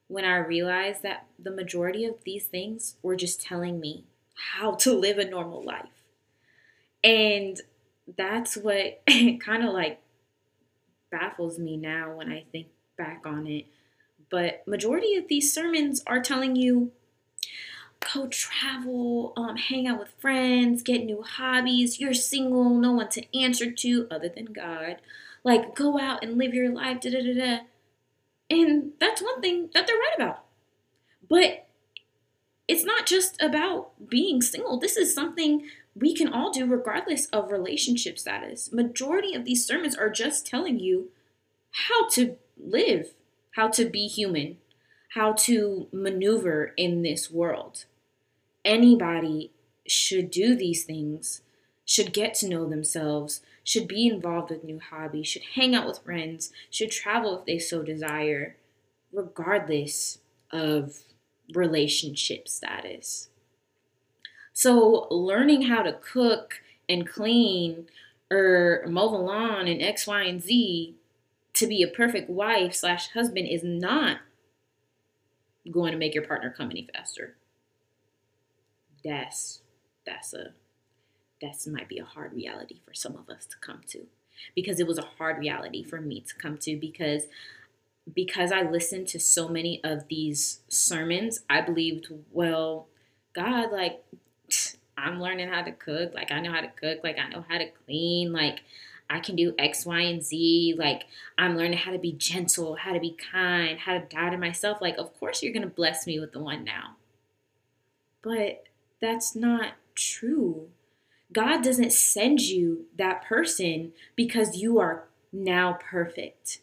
when 0.09 0.25
I 0.25 0.37
realized 0.37 1.03
that 1.03 1.27
the 1.39 1.51
majority 1.51 2.05
of 2.05 2.25
these 2.25 2.47
things 2.47 2.97
were 3.03 3.17
just 3.17 3.43
telling 3.43 3.79
me 3.79 4.05
how 4.57 4.75
to 4.77 4.93
live 4.93 5.19
a 5.19 5.25
normal 5.25 5.63
life. 5.63 6.05
And 7.05 7.61
that's 8.17 8.57
what 8.57 9.03
kind 9.41 9.65
of 9.65 9.73
like 9.73 10.01
baffles 11.11 11.59
me 11.59 11.77
now 11.77 12.15
when 12.15 12.31
I 12.31 12.45
think 12.53 12.69
back 12.97 13.23
on 13.25 13.47
it. 13.47 13.67
But 14.31 14.67
majority 14.67 15.17
of 15.17 15.29
these 15.29 15.53
sermons 15.53 16.03
are 16.07 16.21
telling 16.21 16.57
you 16.57 16.93
go 18.15 18.29
travel, 18.29 19.33
um, 19.37 19.57
hang 19.57 19.87
out 19.87 19.99
with 19.99 20.15
friends, 20.19 20.83
get 20.83 21.05
new 21.05 21.23
hobbies. 21.23 22.01
You're 22.01 22.15
single, 22.15 22.71
no 22.71 22.93
one 22.93 23.09
to 23.11 23.39
answer 23.39 23.71
to 23.71 24.07
other 24.11 24.29
than 24.29 24.47
God. 24.47 24.97
Like 25.45 25.75
go 25.75 25.99
out 25.99 26.23
and 26.23 26.39
live 26.39 26.55
your 26.55 26.71
life. 26.71 27.01
Da 27.01 27.11
da 27.11 27.23
da 27.23 27.35
da. 27.35 27.59
And 28.49 28.93
that's 28.99 29.23
one 29.23 29.41
thing 29.41 29.71
that 29.75 29.87
they're 29.87 29.97
right 29.97 30.15
about. 30.17 30.45
But 31.29 31.67
it's 32.67 32.85
not 32.85 33.07
just 33.07 33.41
about 33.43 34.09
being 34.09 34.43
single. 34.43 34.79
This 34.79 34.97
is 34.97 35.15
something 35.15 35.67
we 35.95 36.15
can 36.15 36.33
all 36.33 36.51
do 36.51 36.67
regardless 36.67 37.27
of 37.27 37.51
relationship 37.51 38.19
status. 38.19 38.73
Majority 38.73 39.35
of 39.35 39.45
these 39.45 39.67
sermons 39.67 39.97
are 39.97 40.11
just 40.11 40.47
telling 40.47 40.79
you 40.79 41.11
how 41.89 42.09
to 42.11 42.37
live, 42.59 43.15
how 43.57 43.69
to 43.69 43.85
be 43.85 44.07
human, 44.07 44.59
how 45.15 45.33
to 45.33 45.89
maneuver 45.93 46.73
in 46.77 47.03
this 47.03 47.31
world. 47.31 47.85
Anybody 48.65 49.53
should 49.87 50.31
do 50.31 50.55
these 50.55 50.85
things, 50.85 51.43
should 51.85 52.13
get 52.13 52.35
to 52.35 52.49
know 52.49 52.69
themselves, 52.69 53.41
should 53.65 53.89
be 53.89 54.07
involved 54.07 54.51
with 54.51 54.65
new 54.65 54.79
hobbies, 54.79 55.29
should 55.29 55.43
hang 55.55 55.75
out 55.75 55.87
with 55.87 55.99
friends, 55.99 56.53
should 56.71 56.91
travel 56.91 57.39
if 57.39 57.45
they 57.45 57.59
so 57.59 57.83
desire, 57.83 58.57
regardless 59.13 60.19
of 60.53 61.01
relationship 61.53 62.49
status. 62.49 63.29
So, 64.53 65.07
learning 65.11 65.63
how 65.63 65.83
to 65.83 65.93
cook 65.93 66.63
and 66.89 67.09
clean 67.09 67.87
or 68.31 68.85
mow 68.89 69.11
the 69.11 69.19
lawn 69.19 69.67
and 69.67 69.83
X, 69.83 70.07
Y, 70.07 70.23
and 70.23 70.43
Z 70.43 70.95
to 71.55 71.67
be 71.67 71.83
a 71.83 71.89
perfect 71.89 72.31
wife 72.31 72.75
slash 72.75 73.11
husband 73.11 73.49
is 73.49 73.63
not 73.65 74.19
going 75.71 75.93
to 75.93 75.99
make 75.99 76.15
your 76.15 76.27
partner 76.27 76.53
come 76.57 76.71
any 76.71 76.89
faster. 76.93 77.37
That's 79.05 79.61
that's 80.07 80.35
a 80.35 80.53
that's 81.41 81.67
might 81.67 81.89
be 81.89 81.99
a 81.99 82.05
hard 82.05 82.35
reality 82.35 82.81
for 82.85 82.93
some 82.93 83.17
of 83.17 83.29
us 83.29 83.47
to 83.47 83.57
come 83.61 83.81
to 83.89 84.07
because 84.55 84.79
it 84.79 84.87
was 84.87 84.99
a 84.99 85.09
hard 85.19 85.39
reality 85.39 85.83
for 85.83 86.01
me 86.01 86.21
to 86.21 86.35
come 86.35 86.59
to 86.59 86.77
because 86.77 87.25
because 88.15 88.53
I 88.53 88.63
listened 88.63 89.09
to 89.09 89.21
so 89.21 89.49
many 89.49 89.81
of 89.85 90.09
these 90.09 90.61
sermons, 90.69 91.41
I 91.49 91.61
believed, 91.61 92.09
well, 92.31 92.89
God, 93.35 93.71
like, 93.71 94.03
I'm 95.01 95.21
learning 95.21 95.49
how 95.49 95.63
to 95.63 95.73
cook. 95.73 96.15
Like, 96.15 96.31
I 96.31 96.41
know 96.41 96.53
how 96.53 96.61
to 96.61 96.69
cook. 96.69 97.01
Like, 97.03 97.19
I 97.19 97.29
know 97.29 97.45
how 97.49 97.59
to 97.59 97.71
clean. 97.87 98.33
Like, 98.33 98.61
I 99.09 99.19
can 99.19 99.35
do 99.35 99.55
X, 99.59 99.85
Y, 99.85 100.01
and 100.01 100.23
Z. 100.23 100.75
Like, 100.79 101.03
I'm 101.37 101.57
learning 101.57 101.79
how 101.79 101.93
to 101.93 101.99
be 101.99 102.13
gentle, 102.13 102.77
how 102.77 102.93
to 102.93 103.01
be 103.01 103.17
kind, 103.33 103.79
how 103.79 103.95
to 103.95 104.07
die 104.07 104.31
to 104.31 104.39
myself. 104.39 104.79
Like, 104.81 104.99
of 104.99 105.19
course, 105.19 105.43
you're 105.43 105.53
going 105.53 105.69
to 105.69 105.75
bless 105.75 106.07
me 106.07 106.21
with 106.21 106.33
the 106.33 106.39
one 106.39 106.65
now. 106.65 106.97
But 108.23 108.65
that's 109.01 109.35
not 109.35 109.73
true. 109.95 110.69
God 111.33 111.63
doesn't 111.63 111.93
send 111.93 112.41
you 112.41 112.87
that 112.97 113.25
person 113.25 113.93
because 114.17 114.57
you 114.57 114.79
are 114.79 115.09
now 115.33 115.79
perfect. 115.81 116.61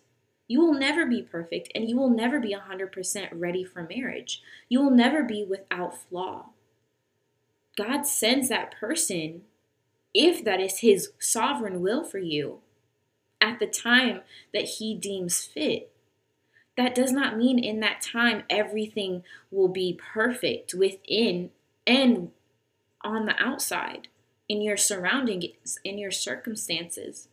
You 0.48 0.62
will 0.62 0.74
never 0.74 1.06
be 1.06 1.22
perfect 1.22 1.70
and 1.76 1.90
you 1.90 1.98
will 1.98 2.10
never 2.10 2.40
be 2.40 2.56
100% 2.56 3.28
ready 3.34 3.64
for 3.64 3.84
marriage. 3.84 4.42
You 4.70 4.82
will 4.82 4.92
never 4.92 5.24
be 5.24 5.44
without 5.44 5.98
flaw. 5.98 6.48
God 7.78 8.04
sends 8.08 8.50
that 8.50 8.76
person 8.78 9.44
if 10.14 10.44
that 10.44 10.60
is 10.60 10.80
his 10.80 11.12
sovereign 11.20 11.82
will 11.82 12.04
for 12.04 12.18
you 12.18 12.60
at 13.40 13.60
the 13.60 13.68
time 13.68 14.22
that 14.54 14.64
he 14.64 14.96
deems 14.96 15.44
fit. 15.44 15.92
That 16.76 16.96
does 16.96 17.12
not 17.12 17.38
mean 17.38 17.60
in 17.60 17.80
that 17.82 18.02
time 18.02 18.44
everything 18.50 19.24
will 19.52 19.68
be 19.68 20.00
perfect 20.14 20.74
within 20.74 21.52
and 21.86 22.32
on 23.02 23.26
the 23.26 23.36
outside, 23.42 24.08
in 24.50 24.62
your 24.62 24.78
surroundings, 24.78 25.80
in 25.84 25.98
your 25.98 26.12
circumstances. 26.12 27.28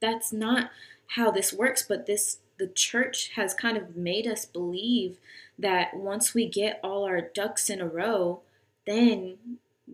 That's 0.00 0.32
not 0.32 0.70
how 1.14 1.30
this 1.30 1.52
works, 1.52 1.82
but 1.82 2.06
this 2.06 2.38
the 2.58 2.66
church 2.66 3.32
has 3.36 3.54
kind 3.54 3.76
of 3.76 3.96
made 3.96 4.26
us 4.26 4.44
believe 4.44 5.18
that 5.58 5.94
once 5.94 6.34
we 6.34 6.46
get 6.48 6.80
all 6.82 7.04
our 7.04 7.20
ducks 7.20 7.70
in 7.70 7.80
a 7.80 7.86
row, 7.86 8.40
then 8.88 9.36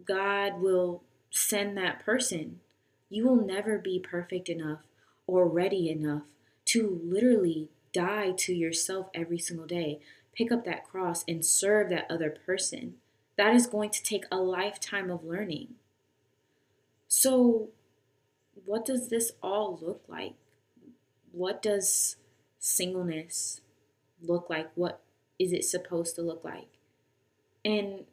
God 0.07 0.61
will 0.61 1.03
send 1.31 1.77
that 1.77 2.05
person. 2.05 2.61
You 3.09 3.27
will 3.27 3.45
never 3.45 3.79
be 3.79 3.99
perfect 3.99 4.49
enough 4.49 4.81
or 5.27 5.49
ready 5.49 5.91
enough 5.91 6.23
to 6.67 7.01
literally 7.05 7.69
die 7.93 8.33
to 8.33 8.55
yourself 8.55 9.09
every 9.15 9.39
single 9.39 9.67
day. 9.67 10.01
Pick 10.35 10.51
up 10.51 10.65
that 10.65 10.89
cross 10.89 11.25
and 11.29 11.45
serve 11.45 11.91
that 11.91 12.11
other 12.11 12.31
person. 12.31 12.95
That 13.37 13.55
is 13.55 13.67
going 13.67 13.91
to 13.91 14.03
take 14.03 14.25
a 14.31 14.37
lifetime 14.37 15.11
of 15.11 15.25
learning. 15.25 15.75
So, 17.09 17.69
what 18.65 18.85
does 18.85 19.09
this 19.09 19.33
all 19.43 19.79
look 19.81 20.03
like? 20.09 20.35
what 21.35 21.61
does 21.61 22.17
singleness 22.59 23.61
look 24.23 24.49
like? 24.49 24.71
What 24.75 25.01
is 25.39 25.53
it 25.53 25.65
supposed 25.65 26.15
to 26.15 26.23
look 26.23 26.45
like? 26.45 26.69
And 27.65 28.05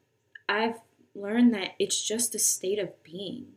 I've 0.52 0.80
learned 1.14 1.54
that 1.54 1.70
it's 1.78 2.06
just 2.06 2.34
a 2.34 2.38
state 2.38 2.78
of 2.78 3.02
being. 3.02 3.54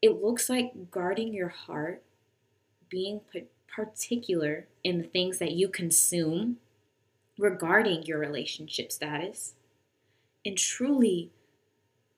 It 0.00 0.22
looks 0.22 0.48
like 0.48 0.92
guarding 0.92 1.34
your 1.34 1.48
heart, 1.48 2.04
being 2.88 3.22
particular 3.66 4.68
in 4.84 4.98
the 4.98 5.08
things 5.08 5.38
that 5.38 5.50
you 5.50 5.68
consume 5.68 6.58
regarding 7.36 8.04
your 8.04 8.20
relationship 8.20 8.92
status, 8.92 9.54
and 10.46 10.56
truly 10.56 11.32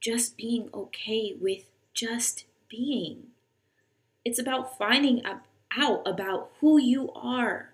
just 0.00 0.36
being 0.36 0.68
okay 0.74 1.34
with 1.40 1.70
just 1.94 2.44
being 2.68 3.28
It's 4.22 4.38
about 4.38 4.76
finding 4.76 5.22
out 5.24 6.02
about 6.06 6.50
who 6.60 6.78
you 6.78 7.10
are, 7.12 7.72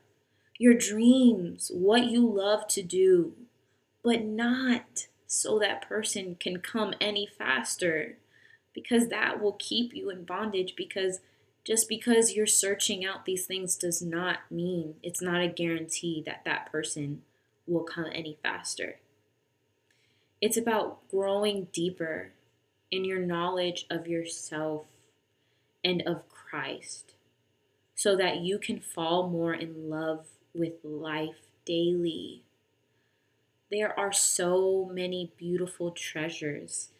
your 0.58 0.74
dreams, 0.74 1.72
what 1.74 2.04
you 2.04 2.24
love 2.24 2.68
to 2.68 2.82
do, 2.84 3.32
but 4.04 4.22
not 4.22 5.08
so 5.26 5.58
that 5.58 5.88
person 5.88 6.36
can 6.38 6.58
come 6.58 6.94
any 7.00 7.26
faster 7.26 8.16
because 8.72 9.08
that 9.08 9.40
will 9.40 9.56
keep 9.58 9.94
you 9.94 10.10
in 10.10 10.24
bondage 10.24 10.74
because 10.76 11.20
just 11.64 11.88
because 11.88 12.34
you're 12.34 12.46
searching 12.46 13.04
out 13.04 13.24
these 13.24 13.46
things 13.46 13.76
does 13.76 14.00
not 14.00 14.38
mean 14.50 14.94
it's 15.02 15.22
not 15.22 15.42
a 15.42 15.48
guarantee 15.48 16.22
that 16.24 16.42
that 16.44 16.70
person 16.70 17.22
will 17.66 17.82
come 17.82 18.06
any 18.12 18.38
faster. 18.42 19.00
It's 20.40 20.56
about 20.56 21.08
growing 21.10 21.68
deeper 21.72 22.30
in 22.90 23.04
your 23.04 23.18
knowledge 23.18 23.86
of 23.90 24.06
yourself 24.06 24.84
and 25.82 26.02
of 26.02 26.28
Christ 26.28 27.14
so 27.94 28.14
that 28.16 28.40
you 28.40 28.58
can 28.58 28.78
fall 28.78 29.28
more 29.28 29.54
in 29.54 29.88
love 29.88 30.26
with 30.54 30.74
life 30.84 31.36
daily. 31.64 32.42
There 33.70 33.98
are 33.98 34.12
so 34.12 34.88
many 34.92 35.32
beautiful 35.36 35.90
treasures 35.90 36.90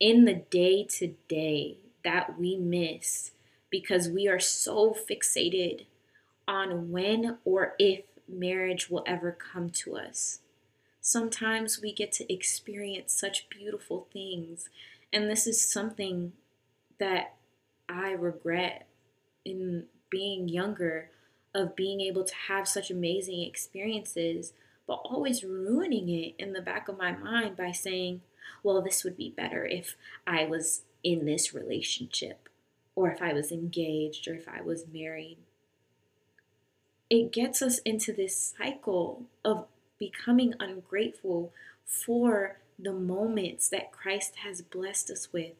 in 0.00 0.24
the 0.24 0.34
day 0.34 0.84
to 0.84 1.14
day 1.28 1.78
that 2.04 2.38
we 2.38 2.56
miss 2.56 3.30
because 3.70 4.08
we 4.08 4.28
are 4.28 4.40
so 4.40 4.94
fixated 4.94 5.86
on 6.48 6.90
when 6.90 7.38
or 7.44 7.74
if 7.78 8.04
marriage 8.28 8.90
will 8.90 9.04
ever 9.06 9.32
come 9.32 9.70
to 9.70 9.96
us. 9.96 10.40
Sometimes 11.00 11.80
we 11.80 11.92
get 11.92 12.10
to 12.12 12.32
experience 12.32 13.12
such 13.12 13.48
beautiful 13.48 14.08
things, 14.12 14.68
and 15.12 15.30
this 15.30 15.46
is 15.46 15.64
something 15.64 16.32
that 16.98 17.34
I 17.88 18.10
regret 18.10 18.88
in 19.44 19.84
being 20.10 20.48
younger 20.48 21.10
of 21.54 21.76
being 21.76 22.00
able 22.00 22.24
to 22.24 22.34
have 22.48 22.66
such 22.66 22.90
amazing 22.90 23.42
experiences, 23.42 24.52
but 24.86 25.00
always 25.04 25.44
ruining 25.44 26.08
it 26.08 26.34
in 26.38 26.52
the 26.52 26.62
back 26.62 26.88
of 26.88 26.98
my 26.98 27.12
mind 27.12 27.56
by 27.56 27.72
saying, 27.72 28.20
well, 28.62 28.80
this 28.80 29.04
would 29.04 29.16
be 29.16 29.30
better 29.36 29.64
if 29.64 29.96
I 30.26 30.44
was 30.44 30.82
in 31.02 31.24
this 31.26 31.52
relationship 31.54 32.48
or 32.96 33.10
if 33.10 33.20
I 33.20 33.34
was 33.34 33.52
engaged, 33.52 34.26
or 34.26 34.34
if 34.34 34.48
I 34.48 34.62
was 34.62 34.86
married. 34.90 35.36
It 37.10 37.30
gets 37.30 37.60
us 37.60 37.78
into 37.80 38.12
this 38.12 38.54
cycle 38.58 39.24
of 39.44 39.66
becoming 39.98 40.54
ungrateful 40.58 41.52
for 41.84 42.56
the 42.78 42.94
moments 42.94 43.68
that 43.68 43.92
Christ 43.92 44.36
has 44.44 44.62
blessed 44.62 45.10
us 45.10 45.28
with 45.32 45.52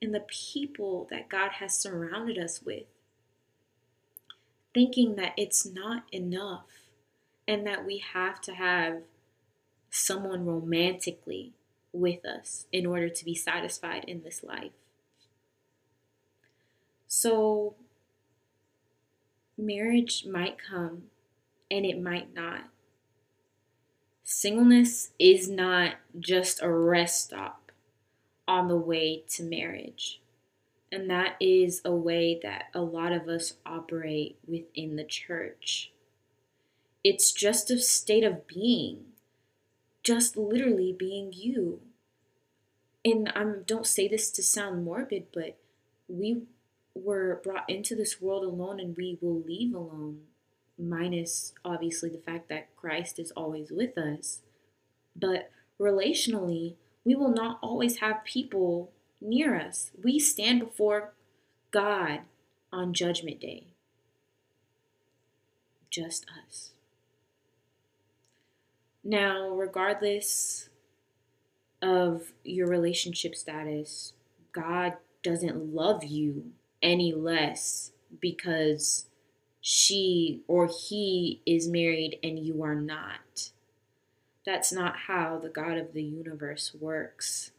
and 0.00 0.14
the 0.14 0.20
people 0.20 1.08
that 1.10 1.30
God 1.30 1.52
has 1.52 1.76
surrounded 1.76 2.38
us 2.38 2.62
with. 2.62 2.84
Thinking 4.74 5.16
that 5.16 5.32
it's 5.36 5.66
not 5.66 6.04
enough 6.12 6.66
and 7.52 7.66
that 7.66 7.84
we 7.84 7.98
have 7.98 8.40
to 8.40 8.54
have 8.54 9.02
someone 9.90 10.46
romantically 10.46 11.52
with 11.92 12.24
us 12.24 12.64
in 12.72 12.86
order 12.86 13.10
to 13.10 13.24
be 13.26 13.34
satisfied 13.34 14.04
in 14.08 14.22
this 14.22 14.42
life. 14.42 14.72
So, 17.06 17.74
marriage 19.58 20.24
might 20.24 20.56
come 20.58 21.02
and 21.70 21.84
it 21.84 22.00
might 22.00 22.34
not. 22.34 22.70
Singleness 24.24 25.10
is 25.18 25.50
not 25.50 25.96
just 26.18 26.62
a 26.62 26.70
rest 26.70 27.24
stop 27.24 27.70
on 28.48 28.68
the 28.68 28.78
way 28.78 29.24
to 29.28 29.42
marriage. 29.42 30.22
And 30.90 31.10
that 31.10 31.36
is 31.38 31.82
a 31.84 31.92
way 31.92 32.40
that 32.42 32.70
a 32.74 32.80
lot 32.80 33.12
of 33.12 33.28
us 33.28 33.54
operate 33.66 34.38
within 34.46 34.96
the 34.96 35.04
church. 35.04 35.92
It's 37.04 37.32
just 37.32 37.70
a 37.70 37.78
state 37.78 38.24
of 38.24 38.46
being, 38.46 39.06
just 40.02 40.36
literally 40.36 40.94
being 40.96 41.32
you. 41.32 41.80
And 43.04 43.28
I 43.34 43.44
don't 43.66 43.86
say 43.86 44.06
this 44.06 44.30
to 44.32 44.42
sound 44.42 44.84
morbid, 44.84 45.26
but 45.34 45.58
we 46.08 46.42
were 46.94 47.40
brought 47.42 47.68
into 47.68 47.96
this 47.96 48.20
world 48.20 48.44
alone 48.44 48.78
and 48.78 48.96
we 48.96 49.18
will 49.20 49.42
leave 49.42 49.74
alone, 49.74 50.20
minus 50.78 51.52
obviously 51.64 52.08
the 52.10 52.18
fact 52.18 52.48
that 52.48 52.74
Christ 52.76 53.18
is 53.18 53.32
always 53.32 53.70
with 53.72 53.98
us. 53.98 54.42
But 55.16 55.50
relationally, 55.80 56.74
we 57.04 57.14
will 57.14 57.32
not 57.32 57.58
always 57.62 57.98
have 57.98 58.24
people 58.24 58.92
near 59.20 59.58
us. 59.58 59.90
We 60.02 60.18
stand 60.18 60.60
before 60.60 61.14
God 61.70 62.20
on 62.72 62.94
Judgment 62.94 63.40
Day. 63.40 63.68
Just 65.90 66.26
us. 66.46 66.71
Now, 69.04 69.48
regardless 69.50 70.68
of 71.80 72.32
your 72.44 72.68
relationship 72.68 73.34
status, 73.34 74.12
God 74.52 74.94
doesn't 75.22 75.74
love 75.74 76.04
you 76.04 76.52
any 76.80 77.12
less 77.12 77.92
because 78.20 79.06
she 79.60 80.42
or 80.46 80.68
he 80.68 81.40
is 81.46 81.68
married 81.68 82.18
and 82.22 82.38
you 82.38 82.62
are 82.62 82.74
not. 82.74 83.50
That's 84.44 84.72
not 84.72 84.96
how 85.06 85.38
the 85.38 85.48
God 85.48 85.78
of 85.78 85.92
the 85.92 86.02
universe 86.02 86.74
works. 86.78 87.52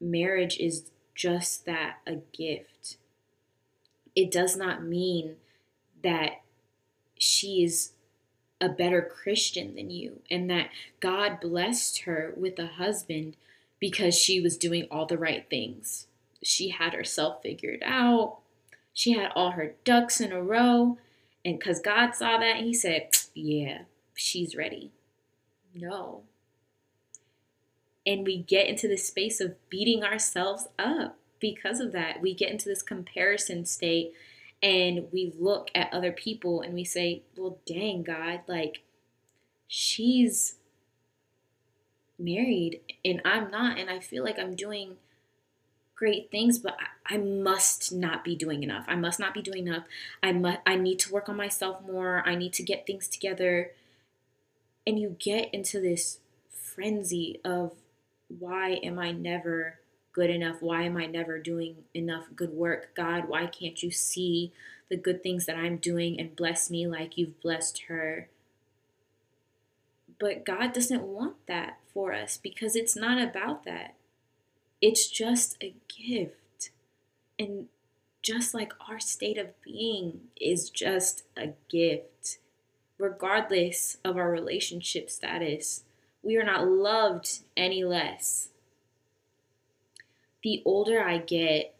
Marriage 0.00 0.58
is 0.58 0.90
just 1.14 1.66
that 1.66 1.96
a 2.06 2.16
gift. 2.32 2.96
It 4.16 4.30
does 4.30 4.56
not 4.56 4.84
mean 4.84 5.36
that 6.02 6.42
she 7.18 7.62
is 7.62 7.92
a 8.60 8.68
better 8.68 9.02
Christian 9.02 9.74
than 9.74 9.90
you 9.90 10.20
and 10.30 10.50
that 10.50 10.70
God 11.00 11.40
blessed 11.40 12.02
her 12.02 12.32
with 12.36 12.58
a 12.58 12.66
husband 12.66 13.36
because 13.78 14.14
she 14.14 14.40
was 14.40 14.56
doing 14.56 14.86
all 14.90 15.06
the 15.06 15.18
right 15.18 15.48
things 15.48 16.06
she 16.42 16.70
had 16.70 16.94
herself 16.94 17.42
figured 17.42 17.82
out. 17.84 18.38
She 18.92 19.12
had 19.12 19.30
all 19.34 19.52
her 19.52 19.74
ducks 19.84 20.20
in 20.20 20.32
a 20.32 20.42
row. 20.42 20.98
And 21.44 21.58
because 21.58 21.80
God 21.80 22.14
saw 22.14 22.38
that, 22.38 22.56
He 22.56 22.74
said, 22.74 23.08
Yeah, 23.34 23.82
she's 24.14 24.56
ready. 24.56 24.90
No. 25.74 26.22
And 28.06 28.26
we 28.26 28.38
get 28.38 28.66
into 28.66 28.88
this 28.88 29.06
space 29.06 29.40
of 29.40 29.56
beating 29.68 30.02
ourselves 30.02 30.68
up 30.78 31.18
because 31.38 31.80
of 31.80 31.92
that. 31.92 32.20
We 32.20 32.34
get 32.34 32.50
into 32.50 32.68
this 32.68 32.82
comparison 32.82 33.66
state 33.66 34.12
and 34.62 35.08
we 35.12 35.32
look 35.38 35.70
at 35.74 35.92
other 35.92 36.12
people 36.12 36.60
and 36.60 36.74
we 36.74 36.84
say, 36.84 37.22
Well, 37.36 37.58
dang, 37.66 38.02
God, 38.02 38.40
like 38.46 38.82
she's 39.66 40.56
married 42.18 42.80
and 43.04 43.22
I'm 43.24 43.50
not. 43.50 43.78
And 43.78 43.88
I 43.88 44.00
feel 44.00 44.24
like 44.24 44.38
I'm 44.38 44.54
doing 44.54 44.96
great 45.94 46.30
things, 46.30 46.58
but 46.58 46.76
I, 46.78 47.14
I 47.14 47.18
must 47.18 47.92
not 47.92 48.24
be 48.24 48.36
doing 48.36 48.62
enough. 48.62 48.84
I 48.88 48.94
must 48.94 49.18
not 49.18 49.34
be 49.34 49.42
doing 49.42 49.66
enough. 49.66 49.84
I 50.22 50.32
must 50.32 50.58
I 50.66 50.76
need 50.76 50.98
to 51.00 51.12
work 51.12 51.28
on 51.28 51.36
myself 51.36 51.82
more. 51.86 52.22
I 52.26 52.34
need 52.34 52.52
to 52.54 52.62
get 52.62 52.86
things 52.86 53.08
together. 53.08 53.72
And 54.86 54.98
you 54.98 55.16
get 55.18 55.52
into 55.54 55.80
this 55.80 56.18
frenzy 56.50 57.40
of 57.44 57.72
why 58.28 58.80
am 58.82 58.98
I 58.98 59.12
never 59.12 59.79
good 60.12 60.30
enough? 60.30 60.56
Why 60.60 60.82
am 60.82 60.96
I 60.96 61.06
never 61.06 61.38
doing 61.38 61.76
enough 61.94 62.26
good 62.34 62.52
work? 62.52 62.94
God, 62.94 63.28
why 63.28 63.46
can't 63.46 63.82
you 63.82 63.90
see 63.90 64.52
the 64.88 64.96
good 64.96 65.22
things 65.22 65.46
that 65.46 65.56
I'm 65.56 65.76
doing 65.76 66.18
and 66.18 66.36
bless 66.36 66.70
me 66.70 66.86
like 66.86 67.16
you've 67.16 67.40
blessed 67.40 67.82
her? 67.88 68.28
But 70.18 70.44
God 70.44 70.72
doesn't 70.72 71.02
want 71.02 71.36
that 71.46 71.78
for 71.94 72.12
us 72.12 72.36
because 72.36 72.76
it's 72.76 72.96
not 72.96 73.20
about 73.20 73.64
that. 73.64 73.94
It's 74.80 75.08
just 75.08 75.56
a 75.62 75.74
gift. 75.88 76.70
And 77.38 77.66
just 78.22 78.52
like 78.52 78.72
our 78.88 79.00
state 79.00 79.38
of 79.38 79.60
being 79.62 80.22
is 80.38 80.68
just 80.68 81.24
a 81.36 81.54
gift, 81.68 82.38
regardless 82.98 83.96
of 84.04 84.16
our 84.16 84.30
relationship 84.30 85.08
status, 85.08 85.84
we 86.22 86.36
are 86.36 86.44
not 86.44 86.68
loved 86.68 87.40
any 87.56 87.82
less. 87.82 88.48
The 90.42 90.62
older 90.64 91.02
I 91.02 91.18
get, 91.18 91.74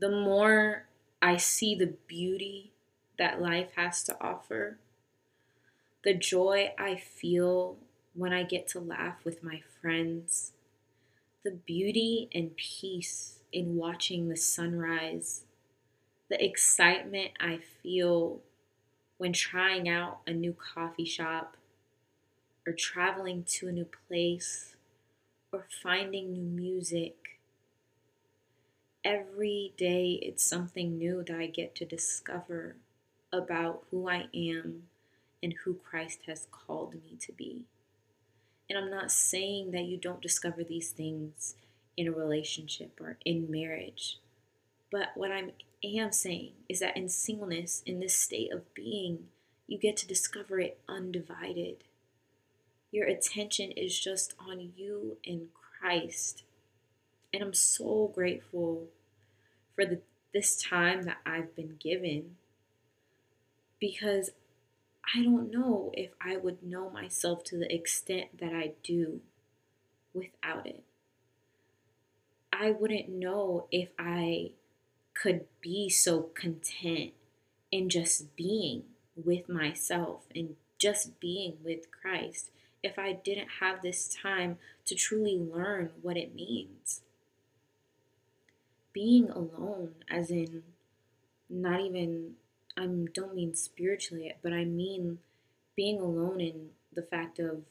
the 0.00 0.10
more 0.10 0.86
I 1.20 1.36
see 1.36 1.74
the 1.74 1.94
beauty 2.06 2.72
that 3.18 3.42
life 3.42 3.70
has 3.76 4.02
to 4.04 4.16
offer, 4.20 4.78
the 6.04 6.14
joy 6.14 6.72
I 6.78 6.96
feel 6.96 7.76
when 8.14 8.32
I 8.32 8.44
get 8.44 8.68
to 8.68 8.80
laugh 8.80 9.24
with 9.24 9.42
my 9.42 9.62
friends 9.80 10.52
the 11.44 11.50
beauty 11.52 12.28
and 12.34 12.56
peace 12.56 13.38
in 13.52 13.76
watching 13.76 14.28
the 14.28 14.36
sunrise, 14.36 15.44
the 16.28 16.44
excitement 16.44 17.30
I 17.40 17.60
feel 17.82 18.40
when 19.16 19.32
trying 19.32 19.88
out 19.88 20.18
a 20.26 20.32
new 20.32 20.52
coffee 20.52 21.04
shop 21.04 21.56
or 22.66 22.72
traveling 22.72 23.44
to 23.44 23.68
a 23.68 23.72
new 23.72 23.86
place 24.08 24.74
or 25.52 25.66
finding 25.82 26.32
new 26.32 26.42
music. 26.42 27.38
every 29.04 29.72
day 29.76 30.18
it's 30.22 30.44
something 30.44 30.98
new 30.98 31.22
that 31.24 31.38
I 31.38 31.46
get 31.46 31.74
to 31.76 31.84
discover 31.84 32.76
about 33.32 33.84
who 33.90 34.08
I 34.08 34.26
am 34.34 34.84
and 35.42 35.54
who 35.64 35.74
Christ 35.74 36.20
has 36.26 36.46
called 36.50 36.94
me 36.94 37.16
to 37.20 37.32
be. 37.32 37.64
And 38.68 38.78
I'm 38.78 38.90
not 38.90 39.12
saying 39.12 39.70
that 39.72 39.84
you 39.84 39.96
don't 39.96 40.20
discover 40.22 40.64
these 40.64 40.90
things 40.90 41.54
in 41.96 42.08
a 42.08 42.12
relationship 42.12 43.00
or 43.00 43.18
in 43.24 43.50
marriage. 43.50 44.18
But 44.90 45.10
what 45.16 45.32
I 45.32 45.52
am 45.84 46.12
saying 46.12 46.52
is 46.68 46.80
that 46.80 46.96
in 46.96 47.08
singleness, 47.08 47.82
in 47.86 48.00
this 48.00 48.14
state 48.16 48.52
of 48.52 48.72
being, 48.74 49.28
you 49.66 49.78
get 49.78 49.96
to 49.98 50.08
discover 50.08 50.60
it 50.60 50.80
undivided. 50.88 51.84
Your 52.90 53.06
attention 53.06 53.70
is 53.72 53.98
just 53.98 54.34
on 54.38 54.72
you 54.76 55.18
and 55.26 55.48
Christ. 55.52 56.44
And 57.32 57.42
I'm 57.42 57.54
so 57.54 58.10
grateful 58.14 58.86
for 59.74 59.84
the, 59.84 60.00
this 60.32 60.60
time 60.62 61.02
that 61.02 61.18
I've 61.26 61.54
been 61.54 61.76
given 61.78 62.36
because 63.78 64.30
I 65.14 65.22
don't 65.22 65.50
know 65.50 65.92
if 65.94 66.10
I 66.20 66.36
would 66.36 66.62
know 66.62 66.90
myself 66.90 67.44
to 67.44 67.58
the 67.58 67.72
extent 67.72 68.38
that 68.40 68.52
I 68.52 68.72
do 68.82 69.20
without 70.12 70.66
it. 70.66 70.82
I 72.52 72.70
wouldn't 72.70 73.08
know 73.08 73.66
if 73.70 73.90
I 73.98 74.52
could 75.14 75.44
be 75.60 75.88
so 75.88 76.22
content 76.22 77.12
in 77.70 77.88
just 77.88 78.34
being 78.36 78.84
with 79.16 79.48
myself 79.48 80.24
and 80.34 80.56
just 80.78 81.20
being 81.20 81.58
with 81.62 81.90
Christ 81.90 82.50
if 82.82 82.98
I 82.98 83.12
didn't 83.12 83.48
have 83.60 83.82
this 83.82 84.08
time 84.14 84.58
to 84.86 84.94
truly 84.94 85.36
learn 85.36 85.90
what 86.02 86.16
it 86.16 86.34
means. 86.34 87.02
Being 88.92 89.30
alone, 89.30 89.94
as 90.10 90.30
in 90.30 90.62
not 91.48 91.80
even, 91.80 92.34
I 92.76 92.86
don't 92.86 93.34
mean 93.34 93.54
spiritually, 93.54 94.32
but 94.42 94.52
I 94.52 94.64
mean 94.64 95.18
being 95.76 96.00
alone 96.00 96.40
in 96.40 96.70
the 96.92 97.02
fact 97.02 97.38
of 97.38 97.62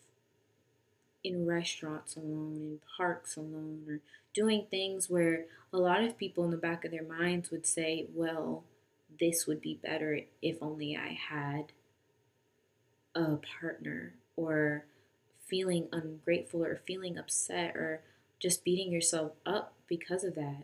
in 1.24 1.46
restaurants 1.46 2.16
alone, 2.16 2.56
in 2.56 2.80
parks 2.96 3.36
alone, 3.36 3.84
or 3.88 4.00
doing 4.34 4.66
things 4.70 5.10
where 5.10 5.46
a 5.74 5.78
lot 5.78 6.04
of 6.04 6.18
people 6.18 6.46
in 6.46 6.52
the 6.52 6.58
back 6.58 6.86
of 6.86 6.92
their 6.92 7.04
minds 7.04 7.52
would 7.52 7.66
say, 7.66 8.06
well, 8.14 8.64
this 9.20 9.48
would 9.48 9.60
be 9.60 9.80
better 9.84 10.22
if 10.42 10.58
only 10.62 10.96
I 10.96 11.18
had 11.30 11.74
a 13.16 13.38
partner, 13.60 14.14
or 14.36 14.86
feeling 15.48 15.88
ungrateful, 15.92 16.64
or 16.64 16.82
feeling 16.86 17.18
upset, 17.18 17.76
or 17.76 18.02
just 18.40 18.64
beating 18.64 18.92
yourself 18.92 19.32
up 19.46 19.74
because 19.88 20.24
of 20.24 20.36
that. 20.36 20.64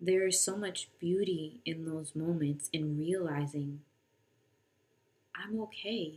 There 0.00 0.26
is 0.26 0.40
so 0.40 0.56
much 0.56 0.88
beauty 1.00 1.60
in 1.64 1.86
those 1.86 2.14
moments 2.14 2.68
in 2.72 2.98
realizing 2.98 3.80
I'm 5.34 5.60
okay. 5.62 6.14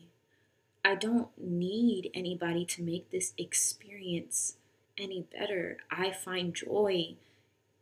I 0.84 0.96
don't 0.96 1.30
need 1.38 2.10
anybody 2.14 2.66
to 2.66 2.84
make 2.84 3.12
this 3.12 3.34
experience 3.38 4.56
any 4.98 5.26
better. 5.38 5.78
I 5.92 6.12
find 6.12 6.54
joy 6.54 7.16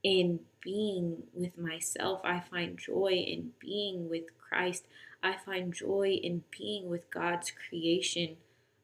in 0.04 0.40
being 0.62 1.24
with 1.34 1.58
myself. 1.58 2.22
I 2.24 2.40
find 2.40 2.78
joy 2.78 3.24
in 3.28 3.52
being 3.60 4.10
with 4.10 4.26
Christ. 4.38 4.86
I 5.22 5.36
find 5.46 5.74
joy 5.74 6.20
in 6.22 6.44
being 6.58 6.90
with 6.90 7.10
God's 7.12 7.52
creation. 7.52 8.38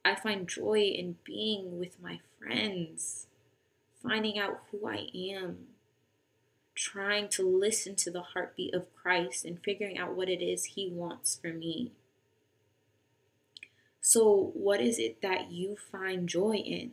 I 0.05 0.15
find 0.15 0.47
joy 0.47 0.79
in 0.79 1.17
being 1.23 1.79
with 1.79 2.01
my 2.01 2.19
friends, 2.37 3.27
finding 4.01 4.37
out 4.37 4.63
who 4.71 4.87
I 4.87 5.07
am, 5.15 5.67
trying 6.75 7.29
to 7.29 7.47
listen 7.47 7.95
to 7.95 8.11
the 8.11 8.21
heartbeat 8.21 8.73
of 8.73 8.93
Christ 8.93 9.45
and 9.45 9.63
figuring 9.63 9.97
out 9.97 10.15
what 10.15 10.29
it 10.29 10.41
is 10.41 10.65
He 10.65 10.89
wants 10.89 11.39
for 11.41 11.53
me. 11.53 11.93
So, 14.01 14.51
what 14.53 14.81
is 14.81 14.99
it 14.99 15.21
that 15.21 15.51
you 15.51 15.77
find 15.77 16.27
joy 16.27 16.55
in? 16.55 16.91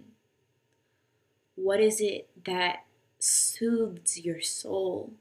What 1.56 1.80
is 1.80 2.00
it 2.00 2.28
that 2.44 2.84
soothes 3.18 4.20
your 4.20 4.40
soul? 4.40 5.14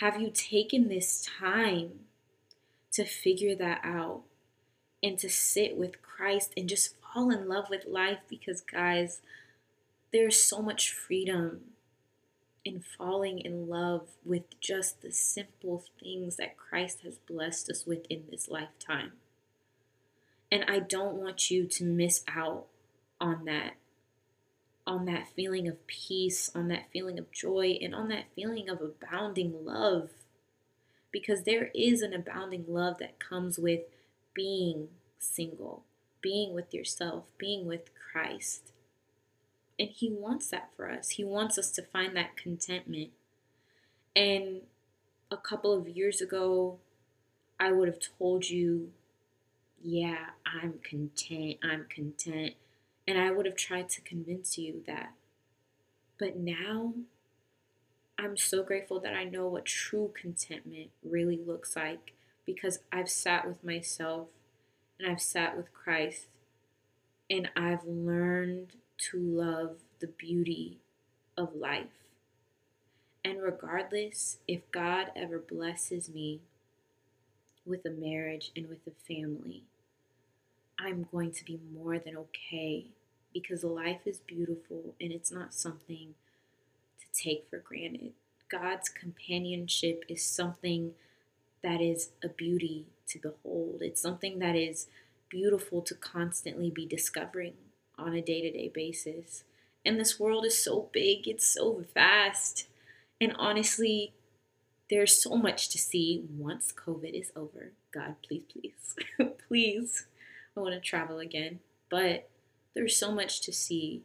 Have 0.00 0.20
you 0.20 0.30
taken 0.32 0.88
this 0.88 1.28
time 1.40 2.06
to 2.92 3.04
figure 3.04 3.56
that 3.56 3.80
out 3.82 4.22
and 5.02 5.18
to 5.18 5.28
sit 5.28 5.76
with 5.76 6.00
Christ 6.00 6.52
and 6.56 6.68
just 6.68 7.01
fall 7.12 7.30
in 7.30 7.48
love 7.48 7.70
with 7.70 7.86
life? 7.86 8.18
Because, 8.28 8.60
guys, 8.60 9.20
there's 10.12 10.42
so 10.42 10.62
much 10.62 10.92
freedom 10.92 11.60
in 12.64 12.82
falling 12.96 13.40
in 13.40 13.68
love 13.68 14.08
with 14.24 14.58
just 14.60 15.02
the 15.02 15.10
simple 15.10 15.84
things 16.00 16.36
that 16.36 16.56
Christ 16.56 17.00
has 17.02 17.18
blessed 17.18 17.70
us 17.70 17.86
with 17.86 18.06
in 18.08 18.24
this 18.30 18.48
lifetime. 18.48 19.12
And 20.50 20.64
I 20.68 20.78
don't 20.78 21.14
want 21.14 21.50
you 21.50 21.66
to 21.66 21.84
miss 21.84 22.22
out 22.28 22.66
on 23.20 23.44
that 23.46 23.74
on 24.84 25.04
that 25.04 25.28
feeling 25.36 25.68
of 25.68 25.86
peace, 25.86 26.50
on 26.54 26.68
that 26.68 26.90
feeling 26.92 27.18
of 27.18 27.30
joy, 27.30 27.78
and 27.80 27.94
on 27.94 28.08
that 28.08 28.24
feeling 28.34 28.68
of 28.68 28.80
abounding 28.80 29.64
love. 29.64 30.10
Because 31.12 31.44
there 31.44 31.70
is 31.74 32.02
an 32.02 32.12
abounding 32.12 32.64
love 32.66 32.98
that 32.98 33.20
comes 33.20 33.58
with 33.58 33.82
being 34.34 34.88
single, 35.18 35.84
being 36.22 36.54
with 36.54 36.72
yourself, 36.72 37.24
being 37.36 37.66
with 37.66 37.90
Christ. 37.94 38.72
And 39.78 39.88
He 39.90 40.10
wants 40.10 40.48
that 40.48 40.70
for 40.76 40.90
us. 40.90 41.10
He 41.10 41.24
wants 41.24 41.58
us 41.58 41.70
to 41.72 41.82
find 41.82 42.16
that 42.16 42.36
contentment. 42.36 43.10
And 44.14 44.62
a 45.30 45.36
couple 45.36 45.72
of 45.72 45.88
years 45.88 46.20
ago, 46.20 46.78
I 47.58 47.72
would 47.72 47.88
have 47.88 47.98
told 48.18 48.48
you 48.48 48.92
yeah, 49.84 50.26
I'm 50.46 50.74
content, 50.82 51.56
I'm 51.62 51.86
content. 51.88 52.54
And 53.06 53.18
I 53.18 53.32
would 53.32 53.46
have 53.46 53.56
tried 53.56 53.88
to 53.90 54.00
convince 54.00 54.56
you 54.56 54.82
that. 54.86 55.12
But 56.18 56.36
now, 56.36 56.94
I'm 58.16 58.36
so 58.36 58.62
grateful 58.62 59.00
that 59.00 59.14
I 59.14 59.24
know 59.24 59.48
what 59.48 59.64
true 59.64 60.12
contentment 60.14 60.90
really 61.04 61.40
looks 61.44 61.74
like 61.74 62.12
because 62.46 62.78
I've 62.92 63.10
sat 63.10 63.46
with 63.46 63.64
myself 63.64 64.28
and 64.98 65.10
I've 65.10 65.20
sat 65.20 65.56
with 65.56 65.72
Christ 65.72 66.26
and 67.28 67.50
I've 67.56 67.84
learned 67.84 68.72
to 69.10 69.18
love 69.18 69.76
the 70.00 70.06
beauty 70.06 70.78
of 71.36 71.54
life. 71.54 71.86
And 73.24 73.42
regardless 73.42 74.38
if 74.46 74.70
God 74.70 75.10
ever 75.14 75.38
blesses 75.38 76.08
me 76.08 76.40
with 77.64 77.84
a 77.86 77.90
marriage 77.90 78.50
and 78.56 78.68
with 78.68 78.86
a 78.86 78.90
family, 79.06 79.62
I'm 80.78 81.06
going 81.12 81.32
to 81.32 81.44
be 81.44 81.60
more 81.72 81.98
than 81.98 82.16
okay 82.16 82.86
because 83.32 83.64
life 83.64 84.00
is 84.06 84.18
beautiful 84.18 84.94
and 85.00 85.12
it's 85.12 85.30
not 85.30 85.54
something 85.54 86.14
to 87.00 87.22
take 87.22 87.46
for 87.48 87.58
granted. 87.58 88.12
God's 88.48 88.88
companionship 88.88 90.04
is 90.08 90.24
something 90.24 90.92
that 91.62 91.80
is 91.80 92.10
a 92.22 92.28
beauty 92.28 92.86
to 93.08 93.18
behold. 93.18 93.78
It's 93.80 94.00
something 94.00 94.38
that 94.40 94.56
is 94.56 94.86
beautiful 95.28 95.80
to 95.82 95.94
constantly 95.94 96.70
be 96.70 96.86
discovering 96.86 97.54
on 97.98 98.14
a 98.14 98.22
day 98.22 98.42
to 98.42 98.50
day 98.50 98.70
basis. 98.72 99.44
And 99.84 99.98
this 99.98 100.18
world 100.18 100.44
is 100.44 100.62
so 100.62 100.88
big, 100.92 101.26
it's 101.26 101.46
so 101.46 101.84
vast. 101.94 102.68
And 103.20 103.34
honestly, 103.38 104.12
there's 104.90 105.20
so 105.22 105.36
much 105.36 105.68
to 105.70 105.78
see 105.78 106.24
once 106.36 106.72
COVID 106.72 107.18
is 107.18 107.32
over. 107.34 107.72
God, 107.92 108.16
please, 108.26 108.42
please, 108.52 108.94
please 109.48 110.06
I 110.56 110.60
want 110.60 110.74
to 110.74 110.80
travel 110.80 111.18
again. 111.18 111.60
But 111.90 112.28
there's 112.74 112.96
so 112.96 113.12
much 113.12 113.40
to 113.42 113.52
see 113.52 114.02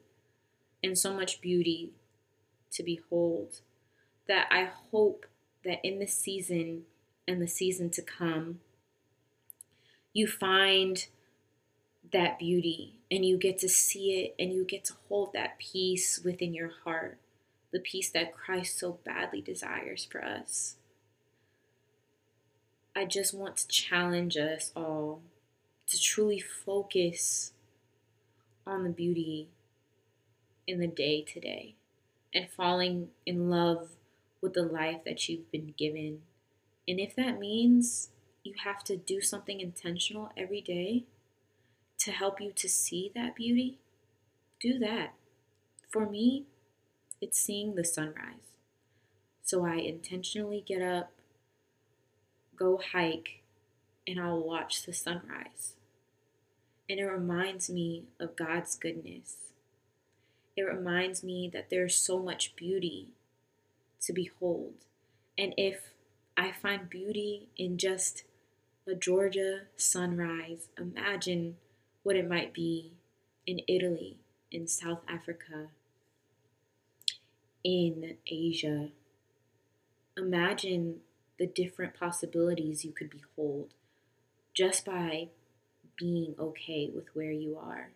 and 0.84 0.98
so 0.98 1.13
much 1.13 1.41
beauty 1.41 1.91
to 2.72 2.84
behold 2.84 3.62
that 4.28 4.48
I 4.52 4.70
hope 4.91 5.26
that 5.63 5.80
in 5.84 6.00
this 6.00 6.13
season 6.13 6.84
and 7.27 7.41
the 7.41 7.47
season 7.47 7.89
to 7.91 8.01
come, 8.01 8.59
you 10.13 10.27
find 10.27 11.07
that 12.11 12.39
beauty 12.39 12.99
and 13.11 13.25
you 13.25 13.37
get 13.37 13.59
to 13.59 13.69
see 13.69 14.21
it 14.21 14.35
and 14.41 14.53
you 14.53 14.63
get 14.63 14.85
to 14.85 14.93
hold 15.07 15.33
that 15.33 15.59
peace 15.59 16.19
within 16.23 16.53
your 16.53 16.71
heart, 16.83 17.17
the 17.71 17.79
peace 17.79 18.09
that 18.11 18.33
Christ 18.33 18.79
so 18.79 18.99
badly 19.03 19.41
desires 19.41 20.05
for 20.09 20.23
us. 20.23 20.75
I 22.95 23.05
just 23.05 23.33
want 23.33 23.57
to 23.57 23.67
challenge 23.67 24.37
us 24.37 24.71
all 24.75 25.21
to 25.87 25.99
truly 25.99 26.39
focus 26.39 27.51
on 28.65 28.83
the 28.83 28.89
beauty 28.89 29.49
in 30.65 30.79
the 30.79 30.87
day 30.87 31.21
today 31.21 31.75
and 32.33 32.49
falling 32.49 33.09
in 33.25 33.49
love 33.49 33.89
with 34.41 34.53
the 34.53 34.63
life 34.63 35.03
that 35.05 35.29
you've 35.29 35.49
been 35.51 35.73
given. 35.77 36.21
And 36.88 37.00
if 37.00 37.15
that 37.15 37.39
means 37.39 38.10
you 38.43 38.54
have 38.63 38.84
to 38.86 38.95
do 38.95 39.19
something 39.21 39.60
intentional 39.60 40.32
every 40.38 40.62
day 40.62 41.04
to 42.00 42.12
help 42.12 42.39
you 42.39 42.52
to 42.54 42.69
see 42.69 43.12
that 43.13 43.36
beauty, 43.36 43.78
do 44.60 44.80
that. 44.80 45.13
For 45.89 46.10
me, 46.10 46.45
it's 47.21 47.39
seeing 47.39 47.76
the 47.76 47.84
sunrise, 47.84 48.54
So 49.43 49.65
I 49.65 49.76
intentionally 49.76 50.63
get 50.65 50.82
up, 50.82 51.12
go 52.56 52.80
hike, 52.93 53.41
and 54.08 54.19
I'll 54.19 54.43
watch 54.43 54.86
the 54.86 54.93
sunrise. 54.93 55.73
And 56.89 57.00
it 57.00 57.06
reminds 57.06 57.69
me 57.69 58.04
of 58.19 58.36
God's 58.36 58.76
goodness. 58.76 59.36
It 60.56 60.62
reminds 60.62 61.23
me 61.23 61.50
that 61.54 61.69
there's 61.69 61.95
so 61.95 62.19
much 62.19 62.56
beauty 62.56 63.10
to 64.02 64.13
behold. 64.13 64.73
And 65.38 65.54
if 65.58 65.91
I 66.39 66.52
find 66.52 66.88
beauty 66.88 67.47
in 67.58 67.80
just 67.80 68.23
a 68.86 68.93
Georgia 68.93 69.62
sunrise, 69.76 70.69
imagine 70.78 71.58
what 72.04 72.15
it 72.15 72.30
might 72.30 72.54
be 72.54 72.93
in 73.47 73.62
Italy, 73.67 74.17
in 74.52 74.67
South 74.67 75.02
Africa, 75.08 75.69
in 77.63 78.17
Asia. 78.28 78.89
Imagine 80.15 80.97
the 81.39 81.47
different 81.47 81.95
possibilities 81.95 82.86
you 82.86 82.91
could 82.91 83.10
behold 83.10 83.73
just 84.54 84.86
by 84.86 85.30
being 85.97 86.36
okay 86.38 86.88
with 86.93 87.08
where 87.15 87.32
you 87.32 87.58
are, 87.58 87.89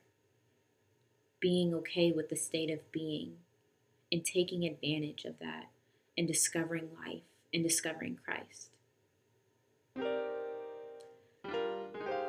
being 1.39 1.75
okay 1.75 2.12
with 2.12 2.30
the 2.30 2.36
state 2.36 2.71
of 2.71 2.91
being, 2.91 3.34
and 4.12 4.25
taking 4.25 4.65
advantage 4.65 5.25
of 5.25 5.38
that 5.38 5.69
and 6.17 6.27
discovering 6.27 6.89
life 7.06 7.21
and 7.53 7.63
discovering 7.63 8.17
Christ. 8.23 8.69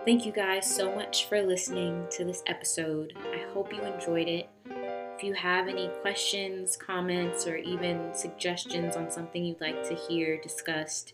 Thank 0.04 0.26
you 0.26 0.32
guys 0.32 0.66
so 0.66 0.92
much 0.92 1.28
for 1.28 1.40
listening 1.42 2.06
to 2.10 2.24
this 2.24 2.42
episode. 2.46 3.12
I 3.32 3.52
hope 3.52 3.72
you 3.72 3.80
enjoyed 3.82 4.26
it. 4.26 4.48
If 5.16 5.22
you 5.22 5.32
have 5.34 5.68
any 5.68 5.88
questions, 6.00 6.76
comments, 6.76 7.46
or 7.46 7.56
even 7.56 8.12
suggestions 8.12 8.96
on 8.96 9.12
something 9.12 9.44
you'd 9.44 9.60
like 9.60 9.86
to 9.88 9.94
hear 9.94 10.40
discussed, 10.40 11.12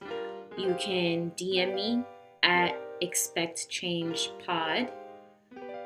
you 0.56 0.74
can 0.80 1.32
DM 1.32 1.74
me 1.74 2.02
at 2.42 2.74
Expect 3.02 3.68
Change 3.68 4.30
Pod. 4.46 4.90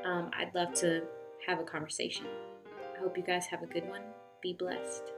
Um, 0.04 0.30
I'd 0.38 0.54
love 0.54 0.72
to 0.74 1.02
have 1.48 1.58
a 1.58 1.64
conversation. 1.64 2.26
I 2.94 3.00
hope 3.00 3.16
you 3.16 3.24
guys 3.24 3.46
have 3.46 3.64
a 3.64 3.66
good 3.66 3.88
one. 3.88 4.02
Be 4.40 4.52
blessed. 4.52 5.10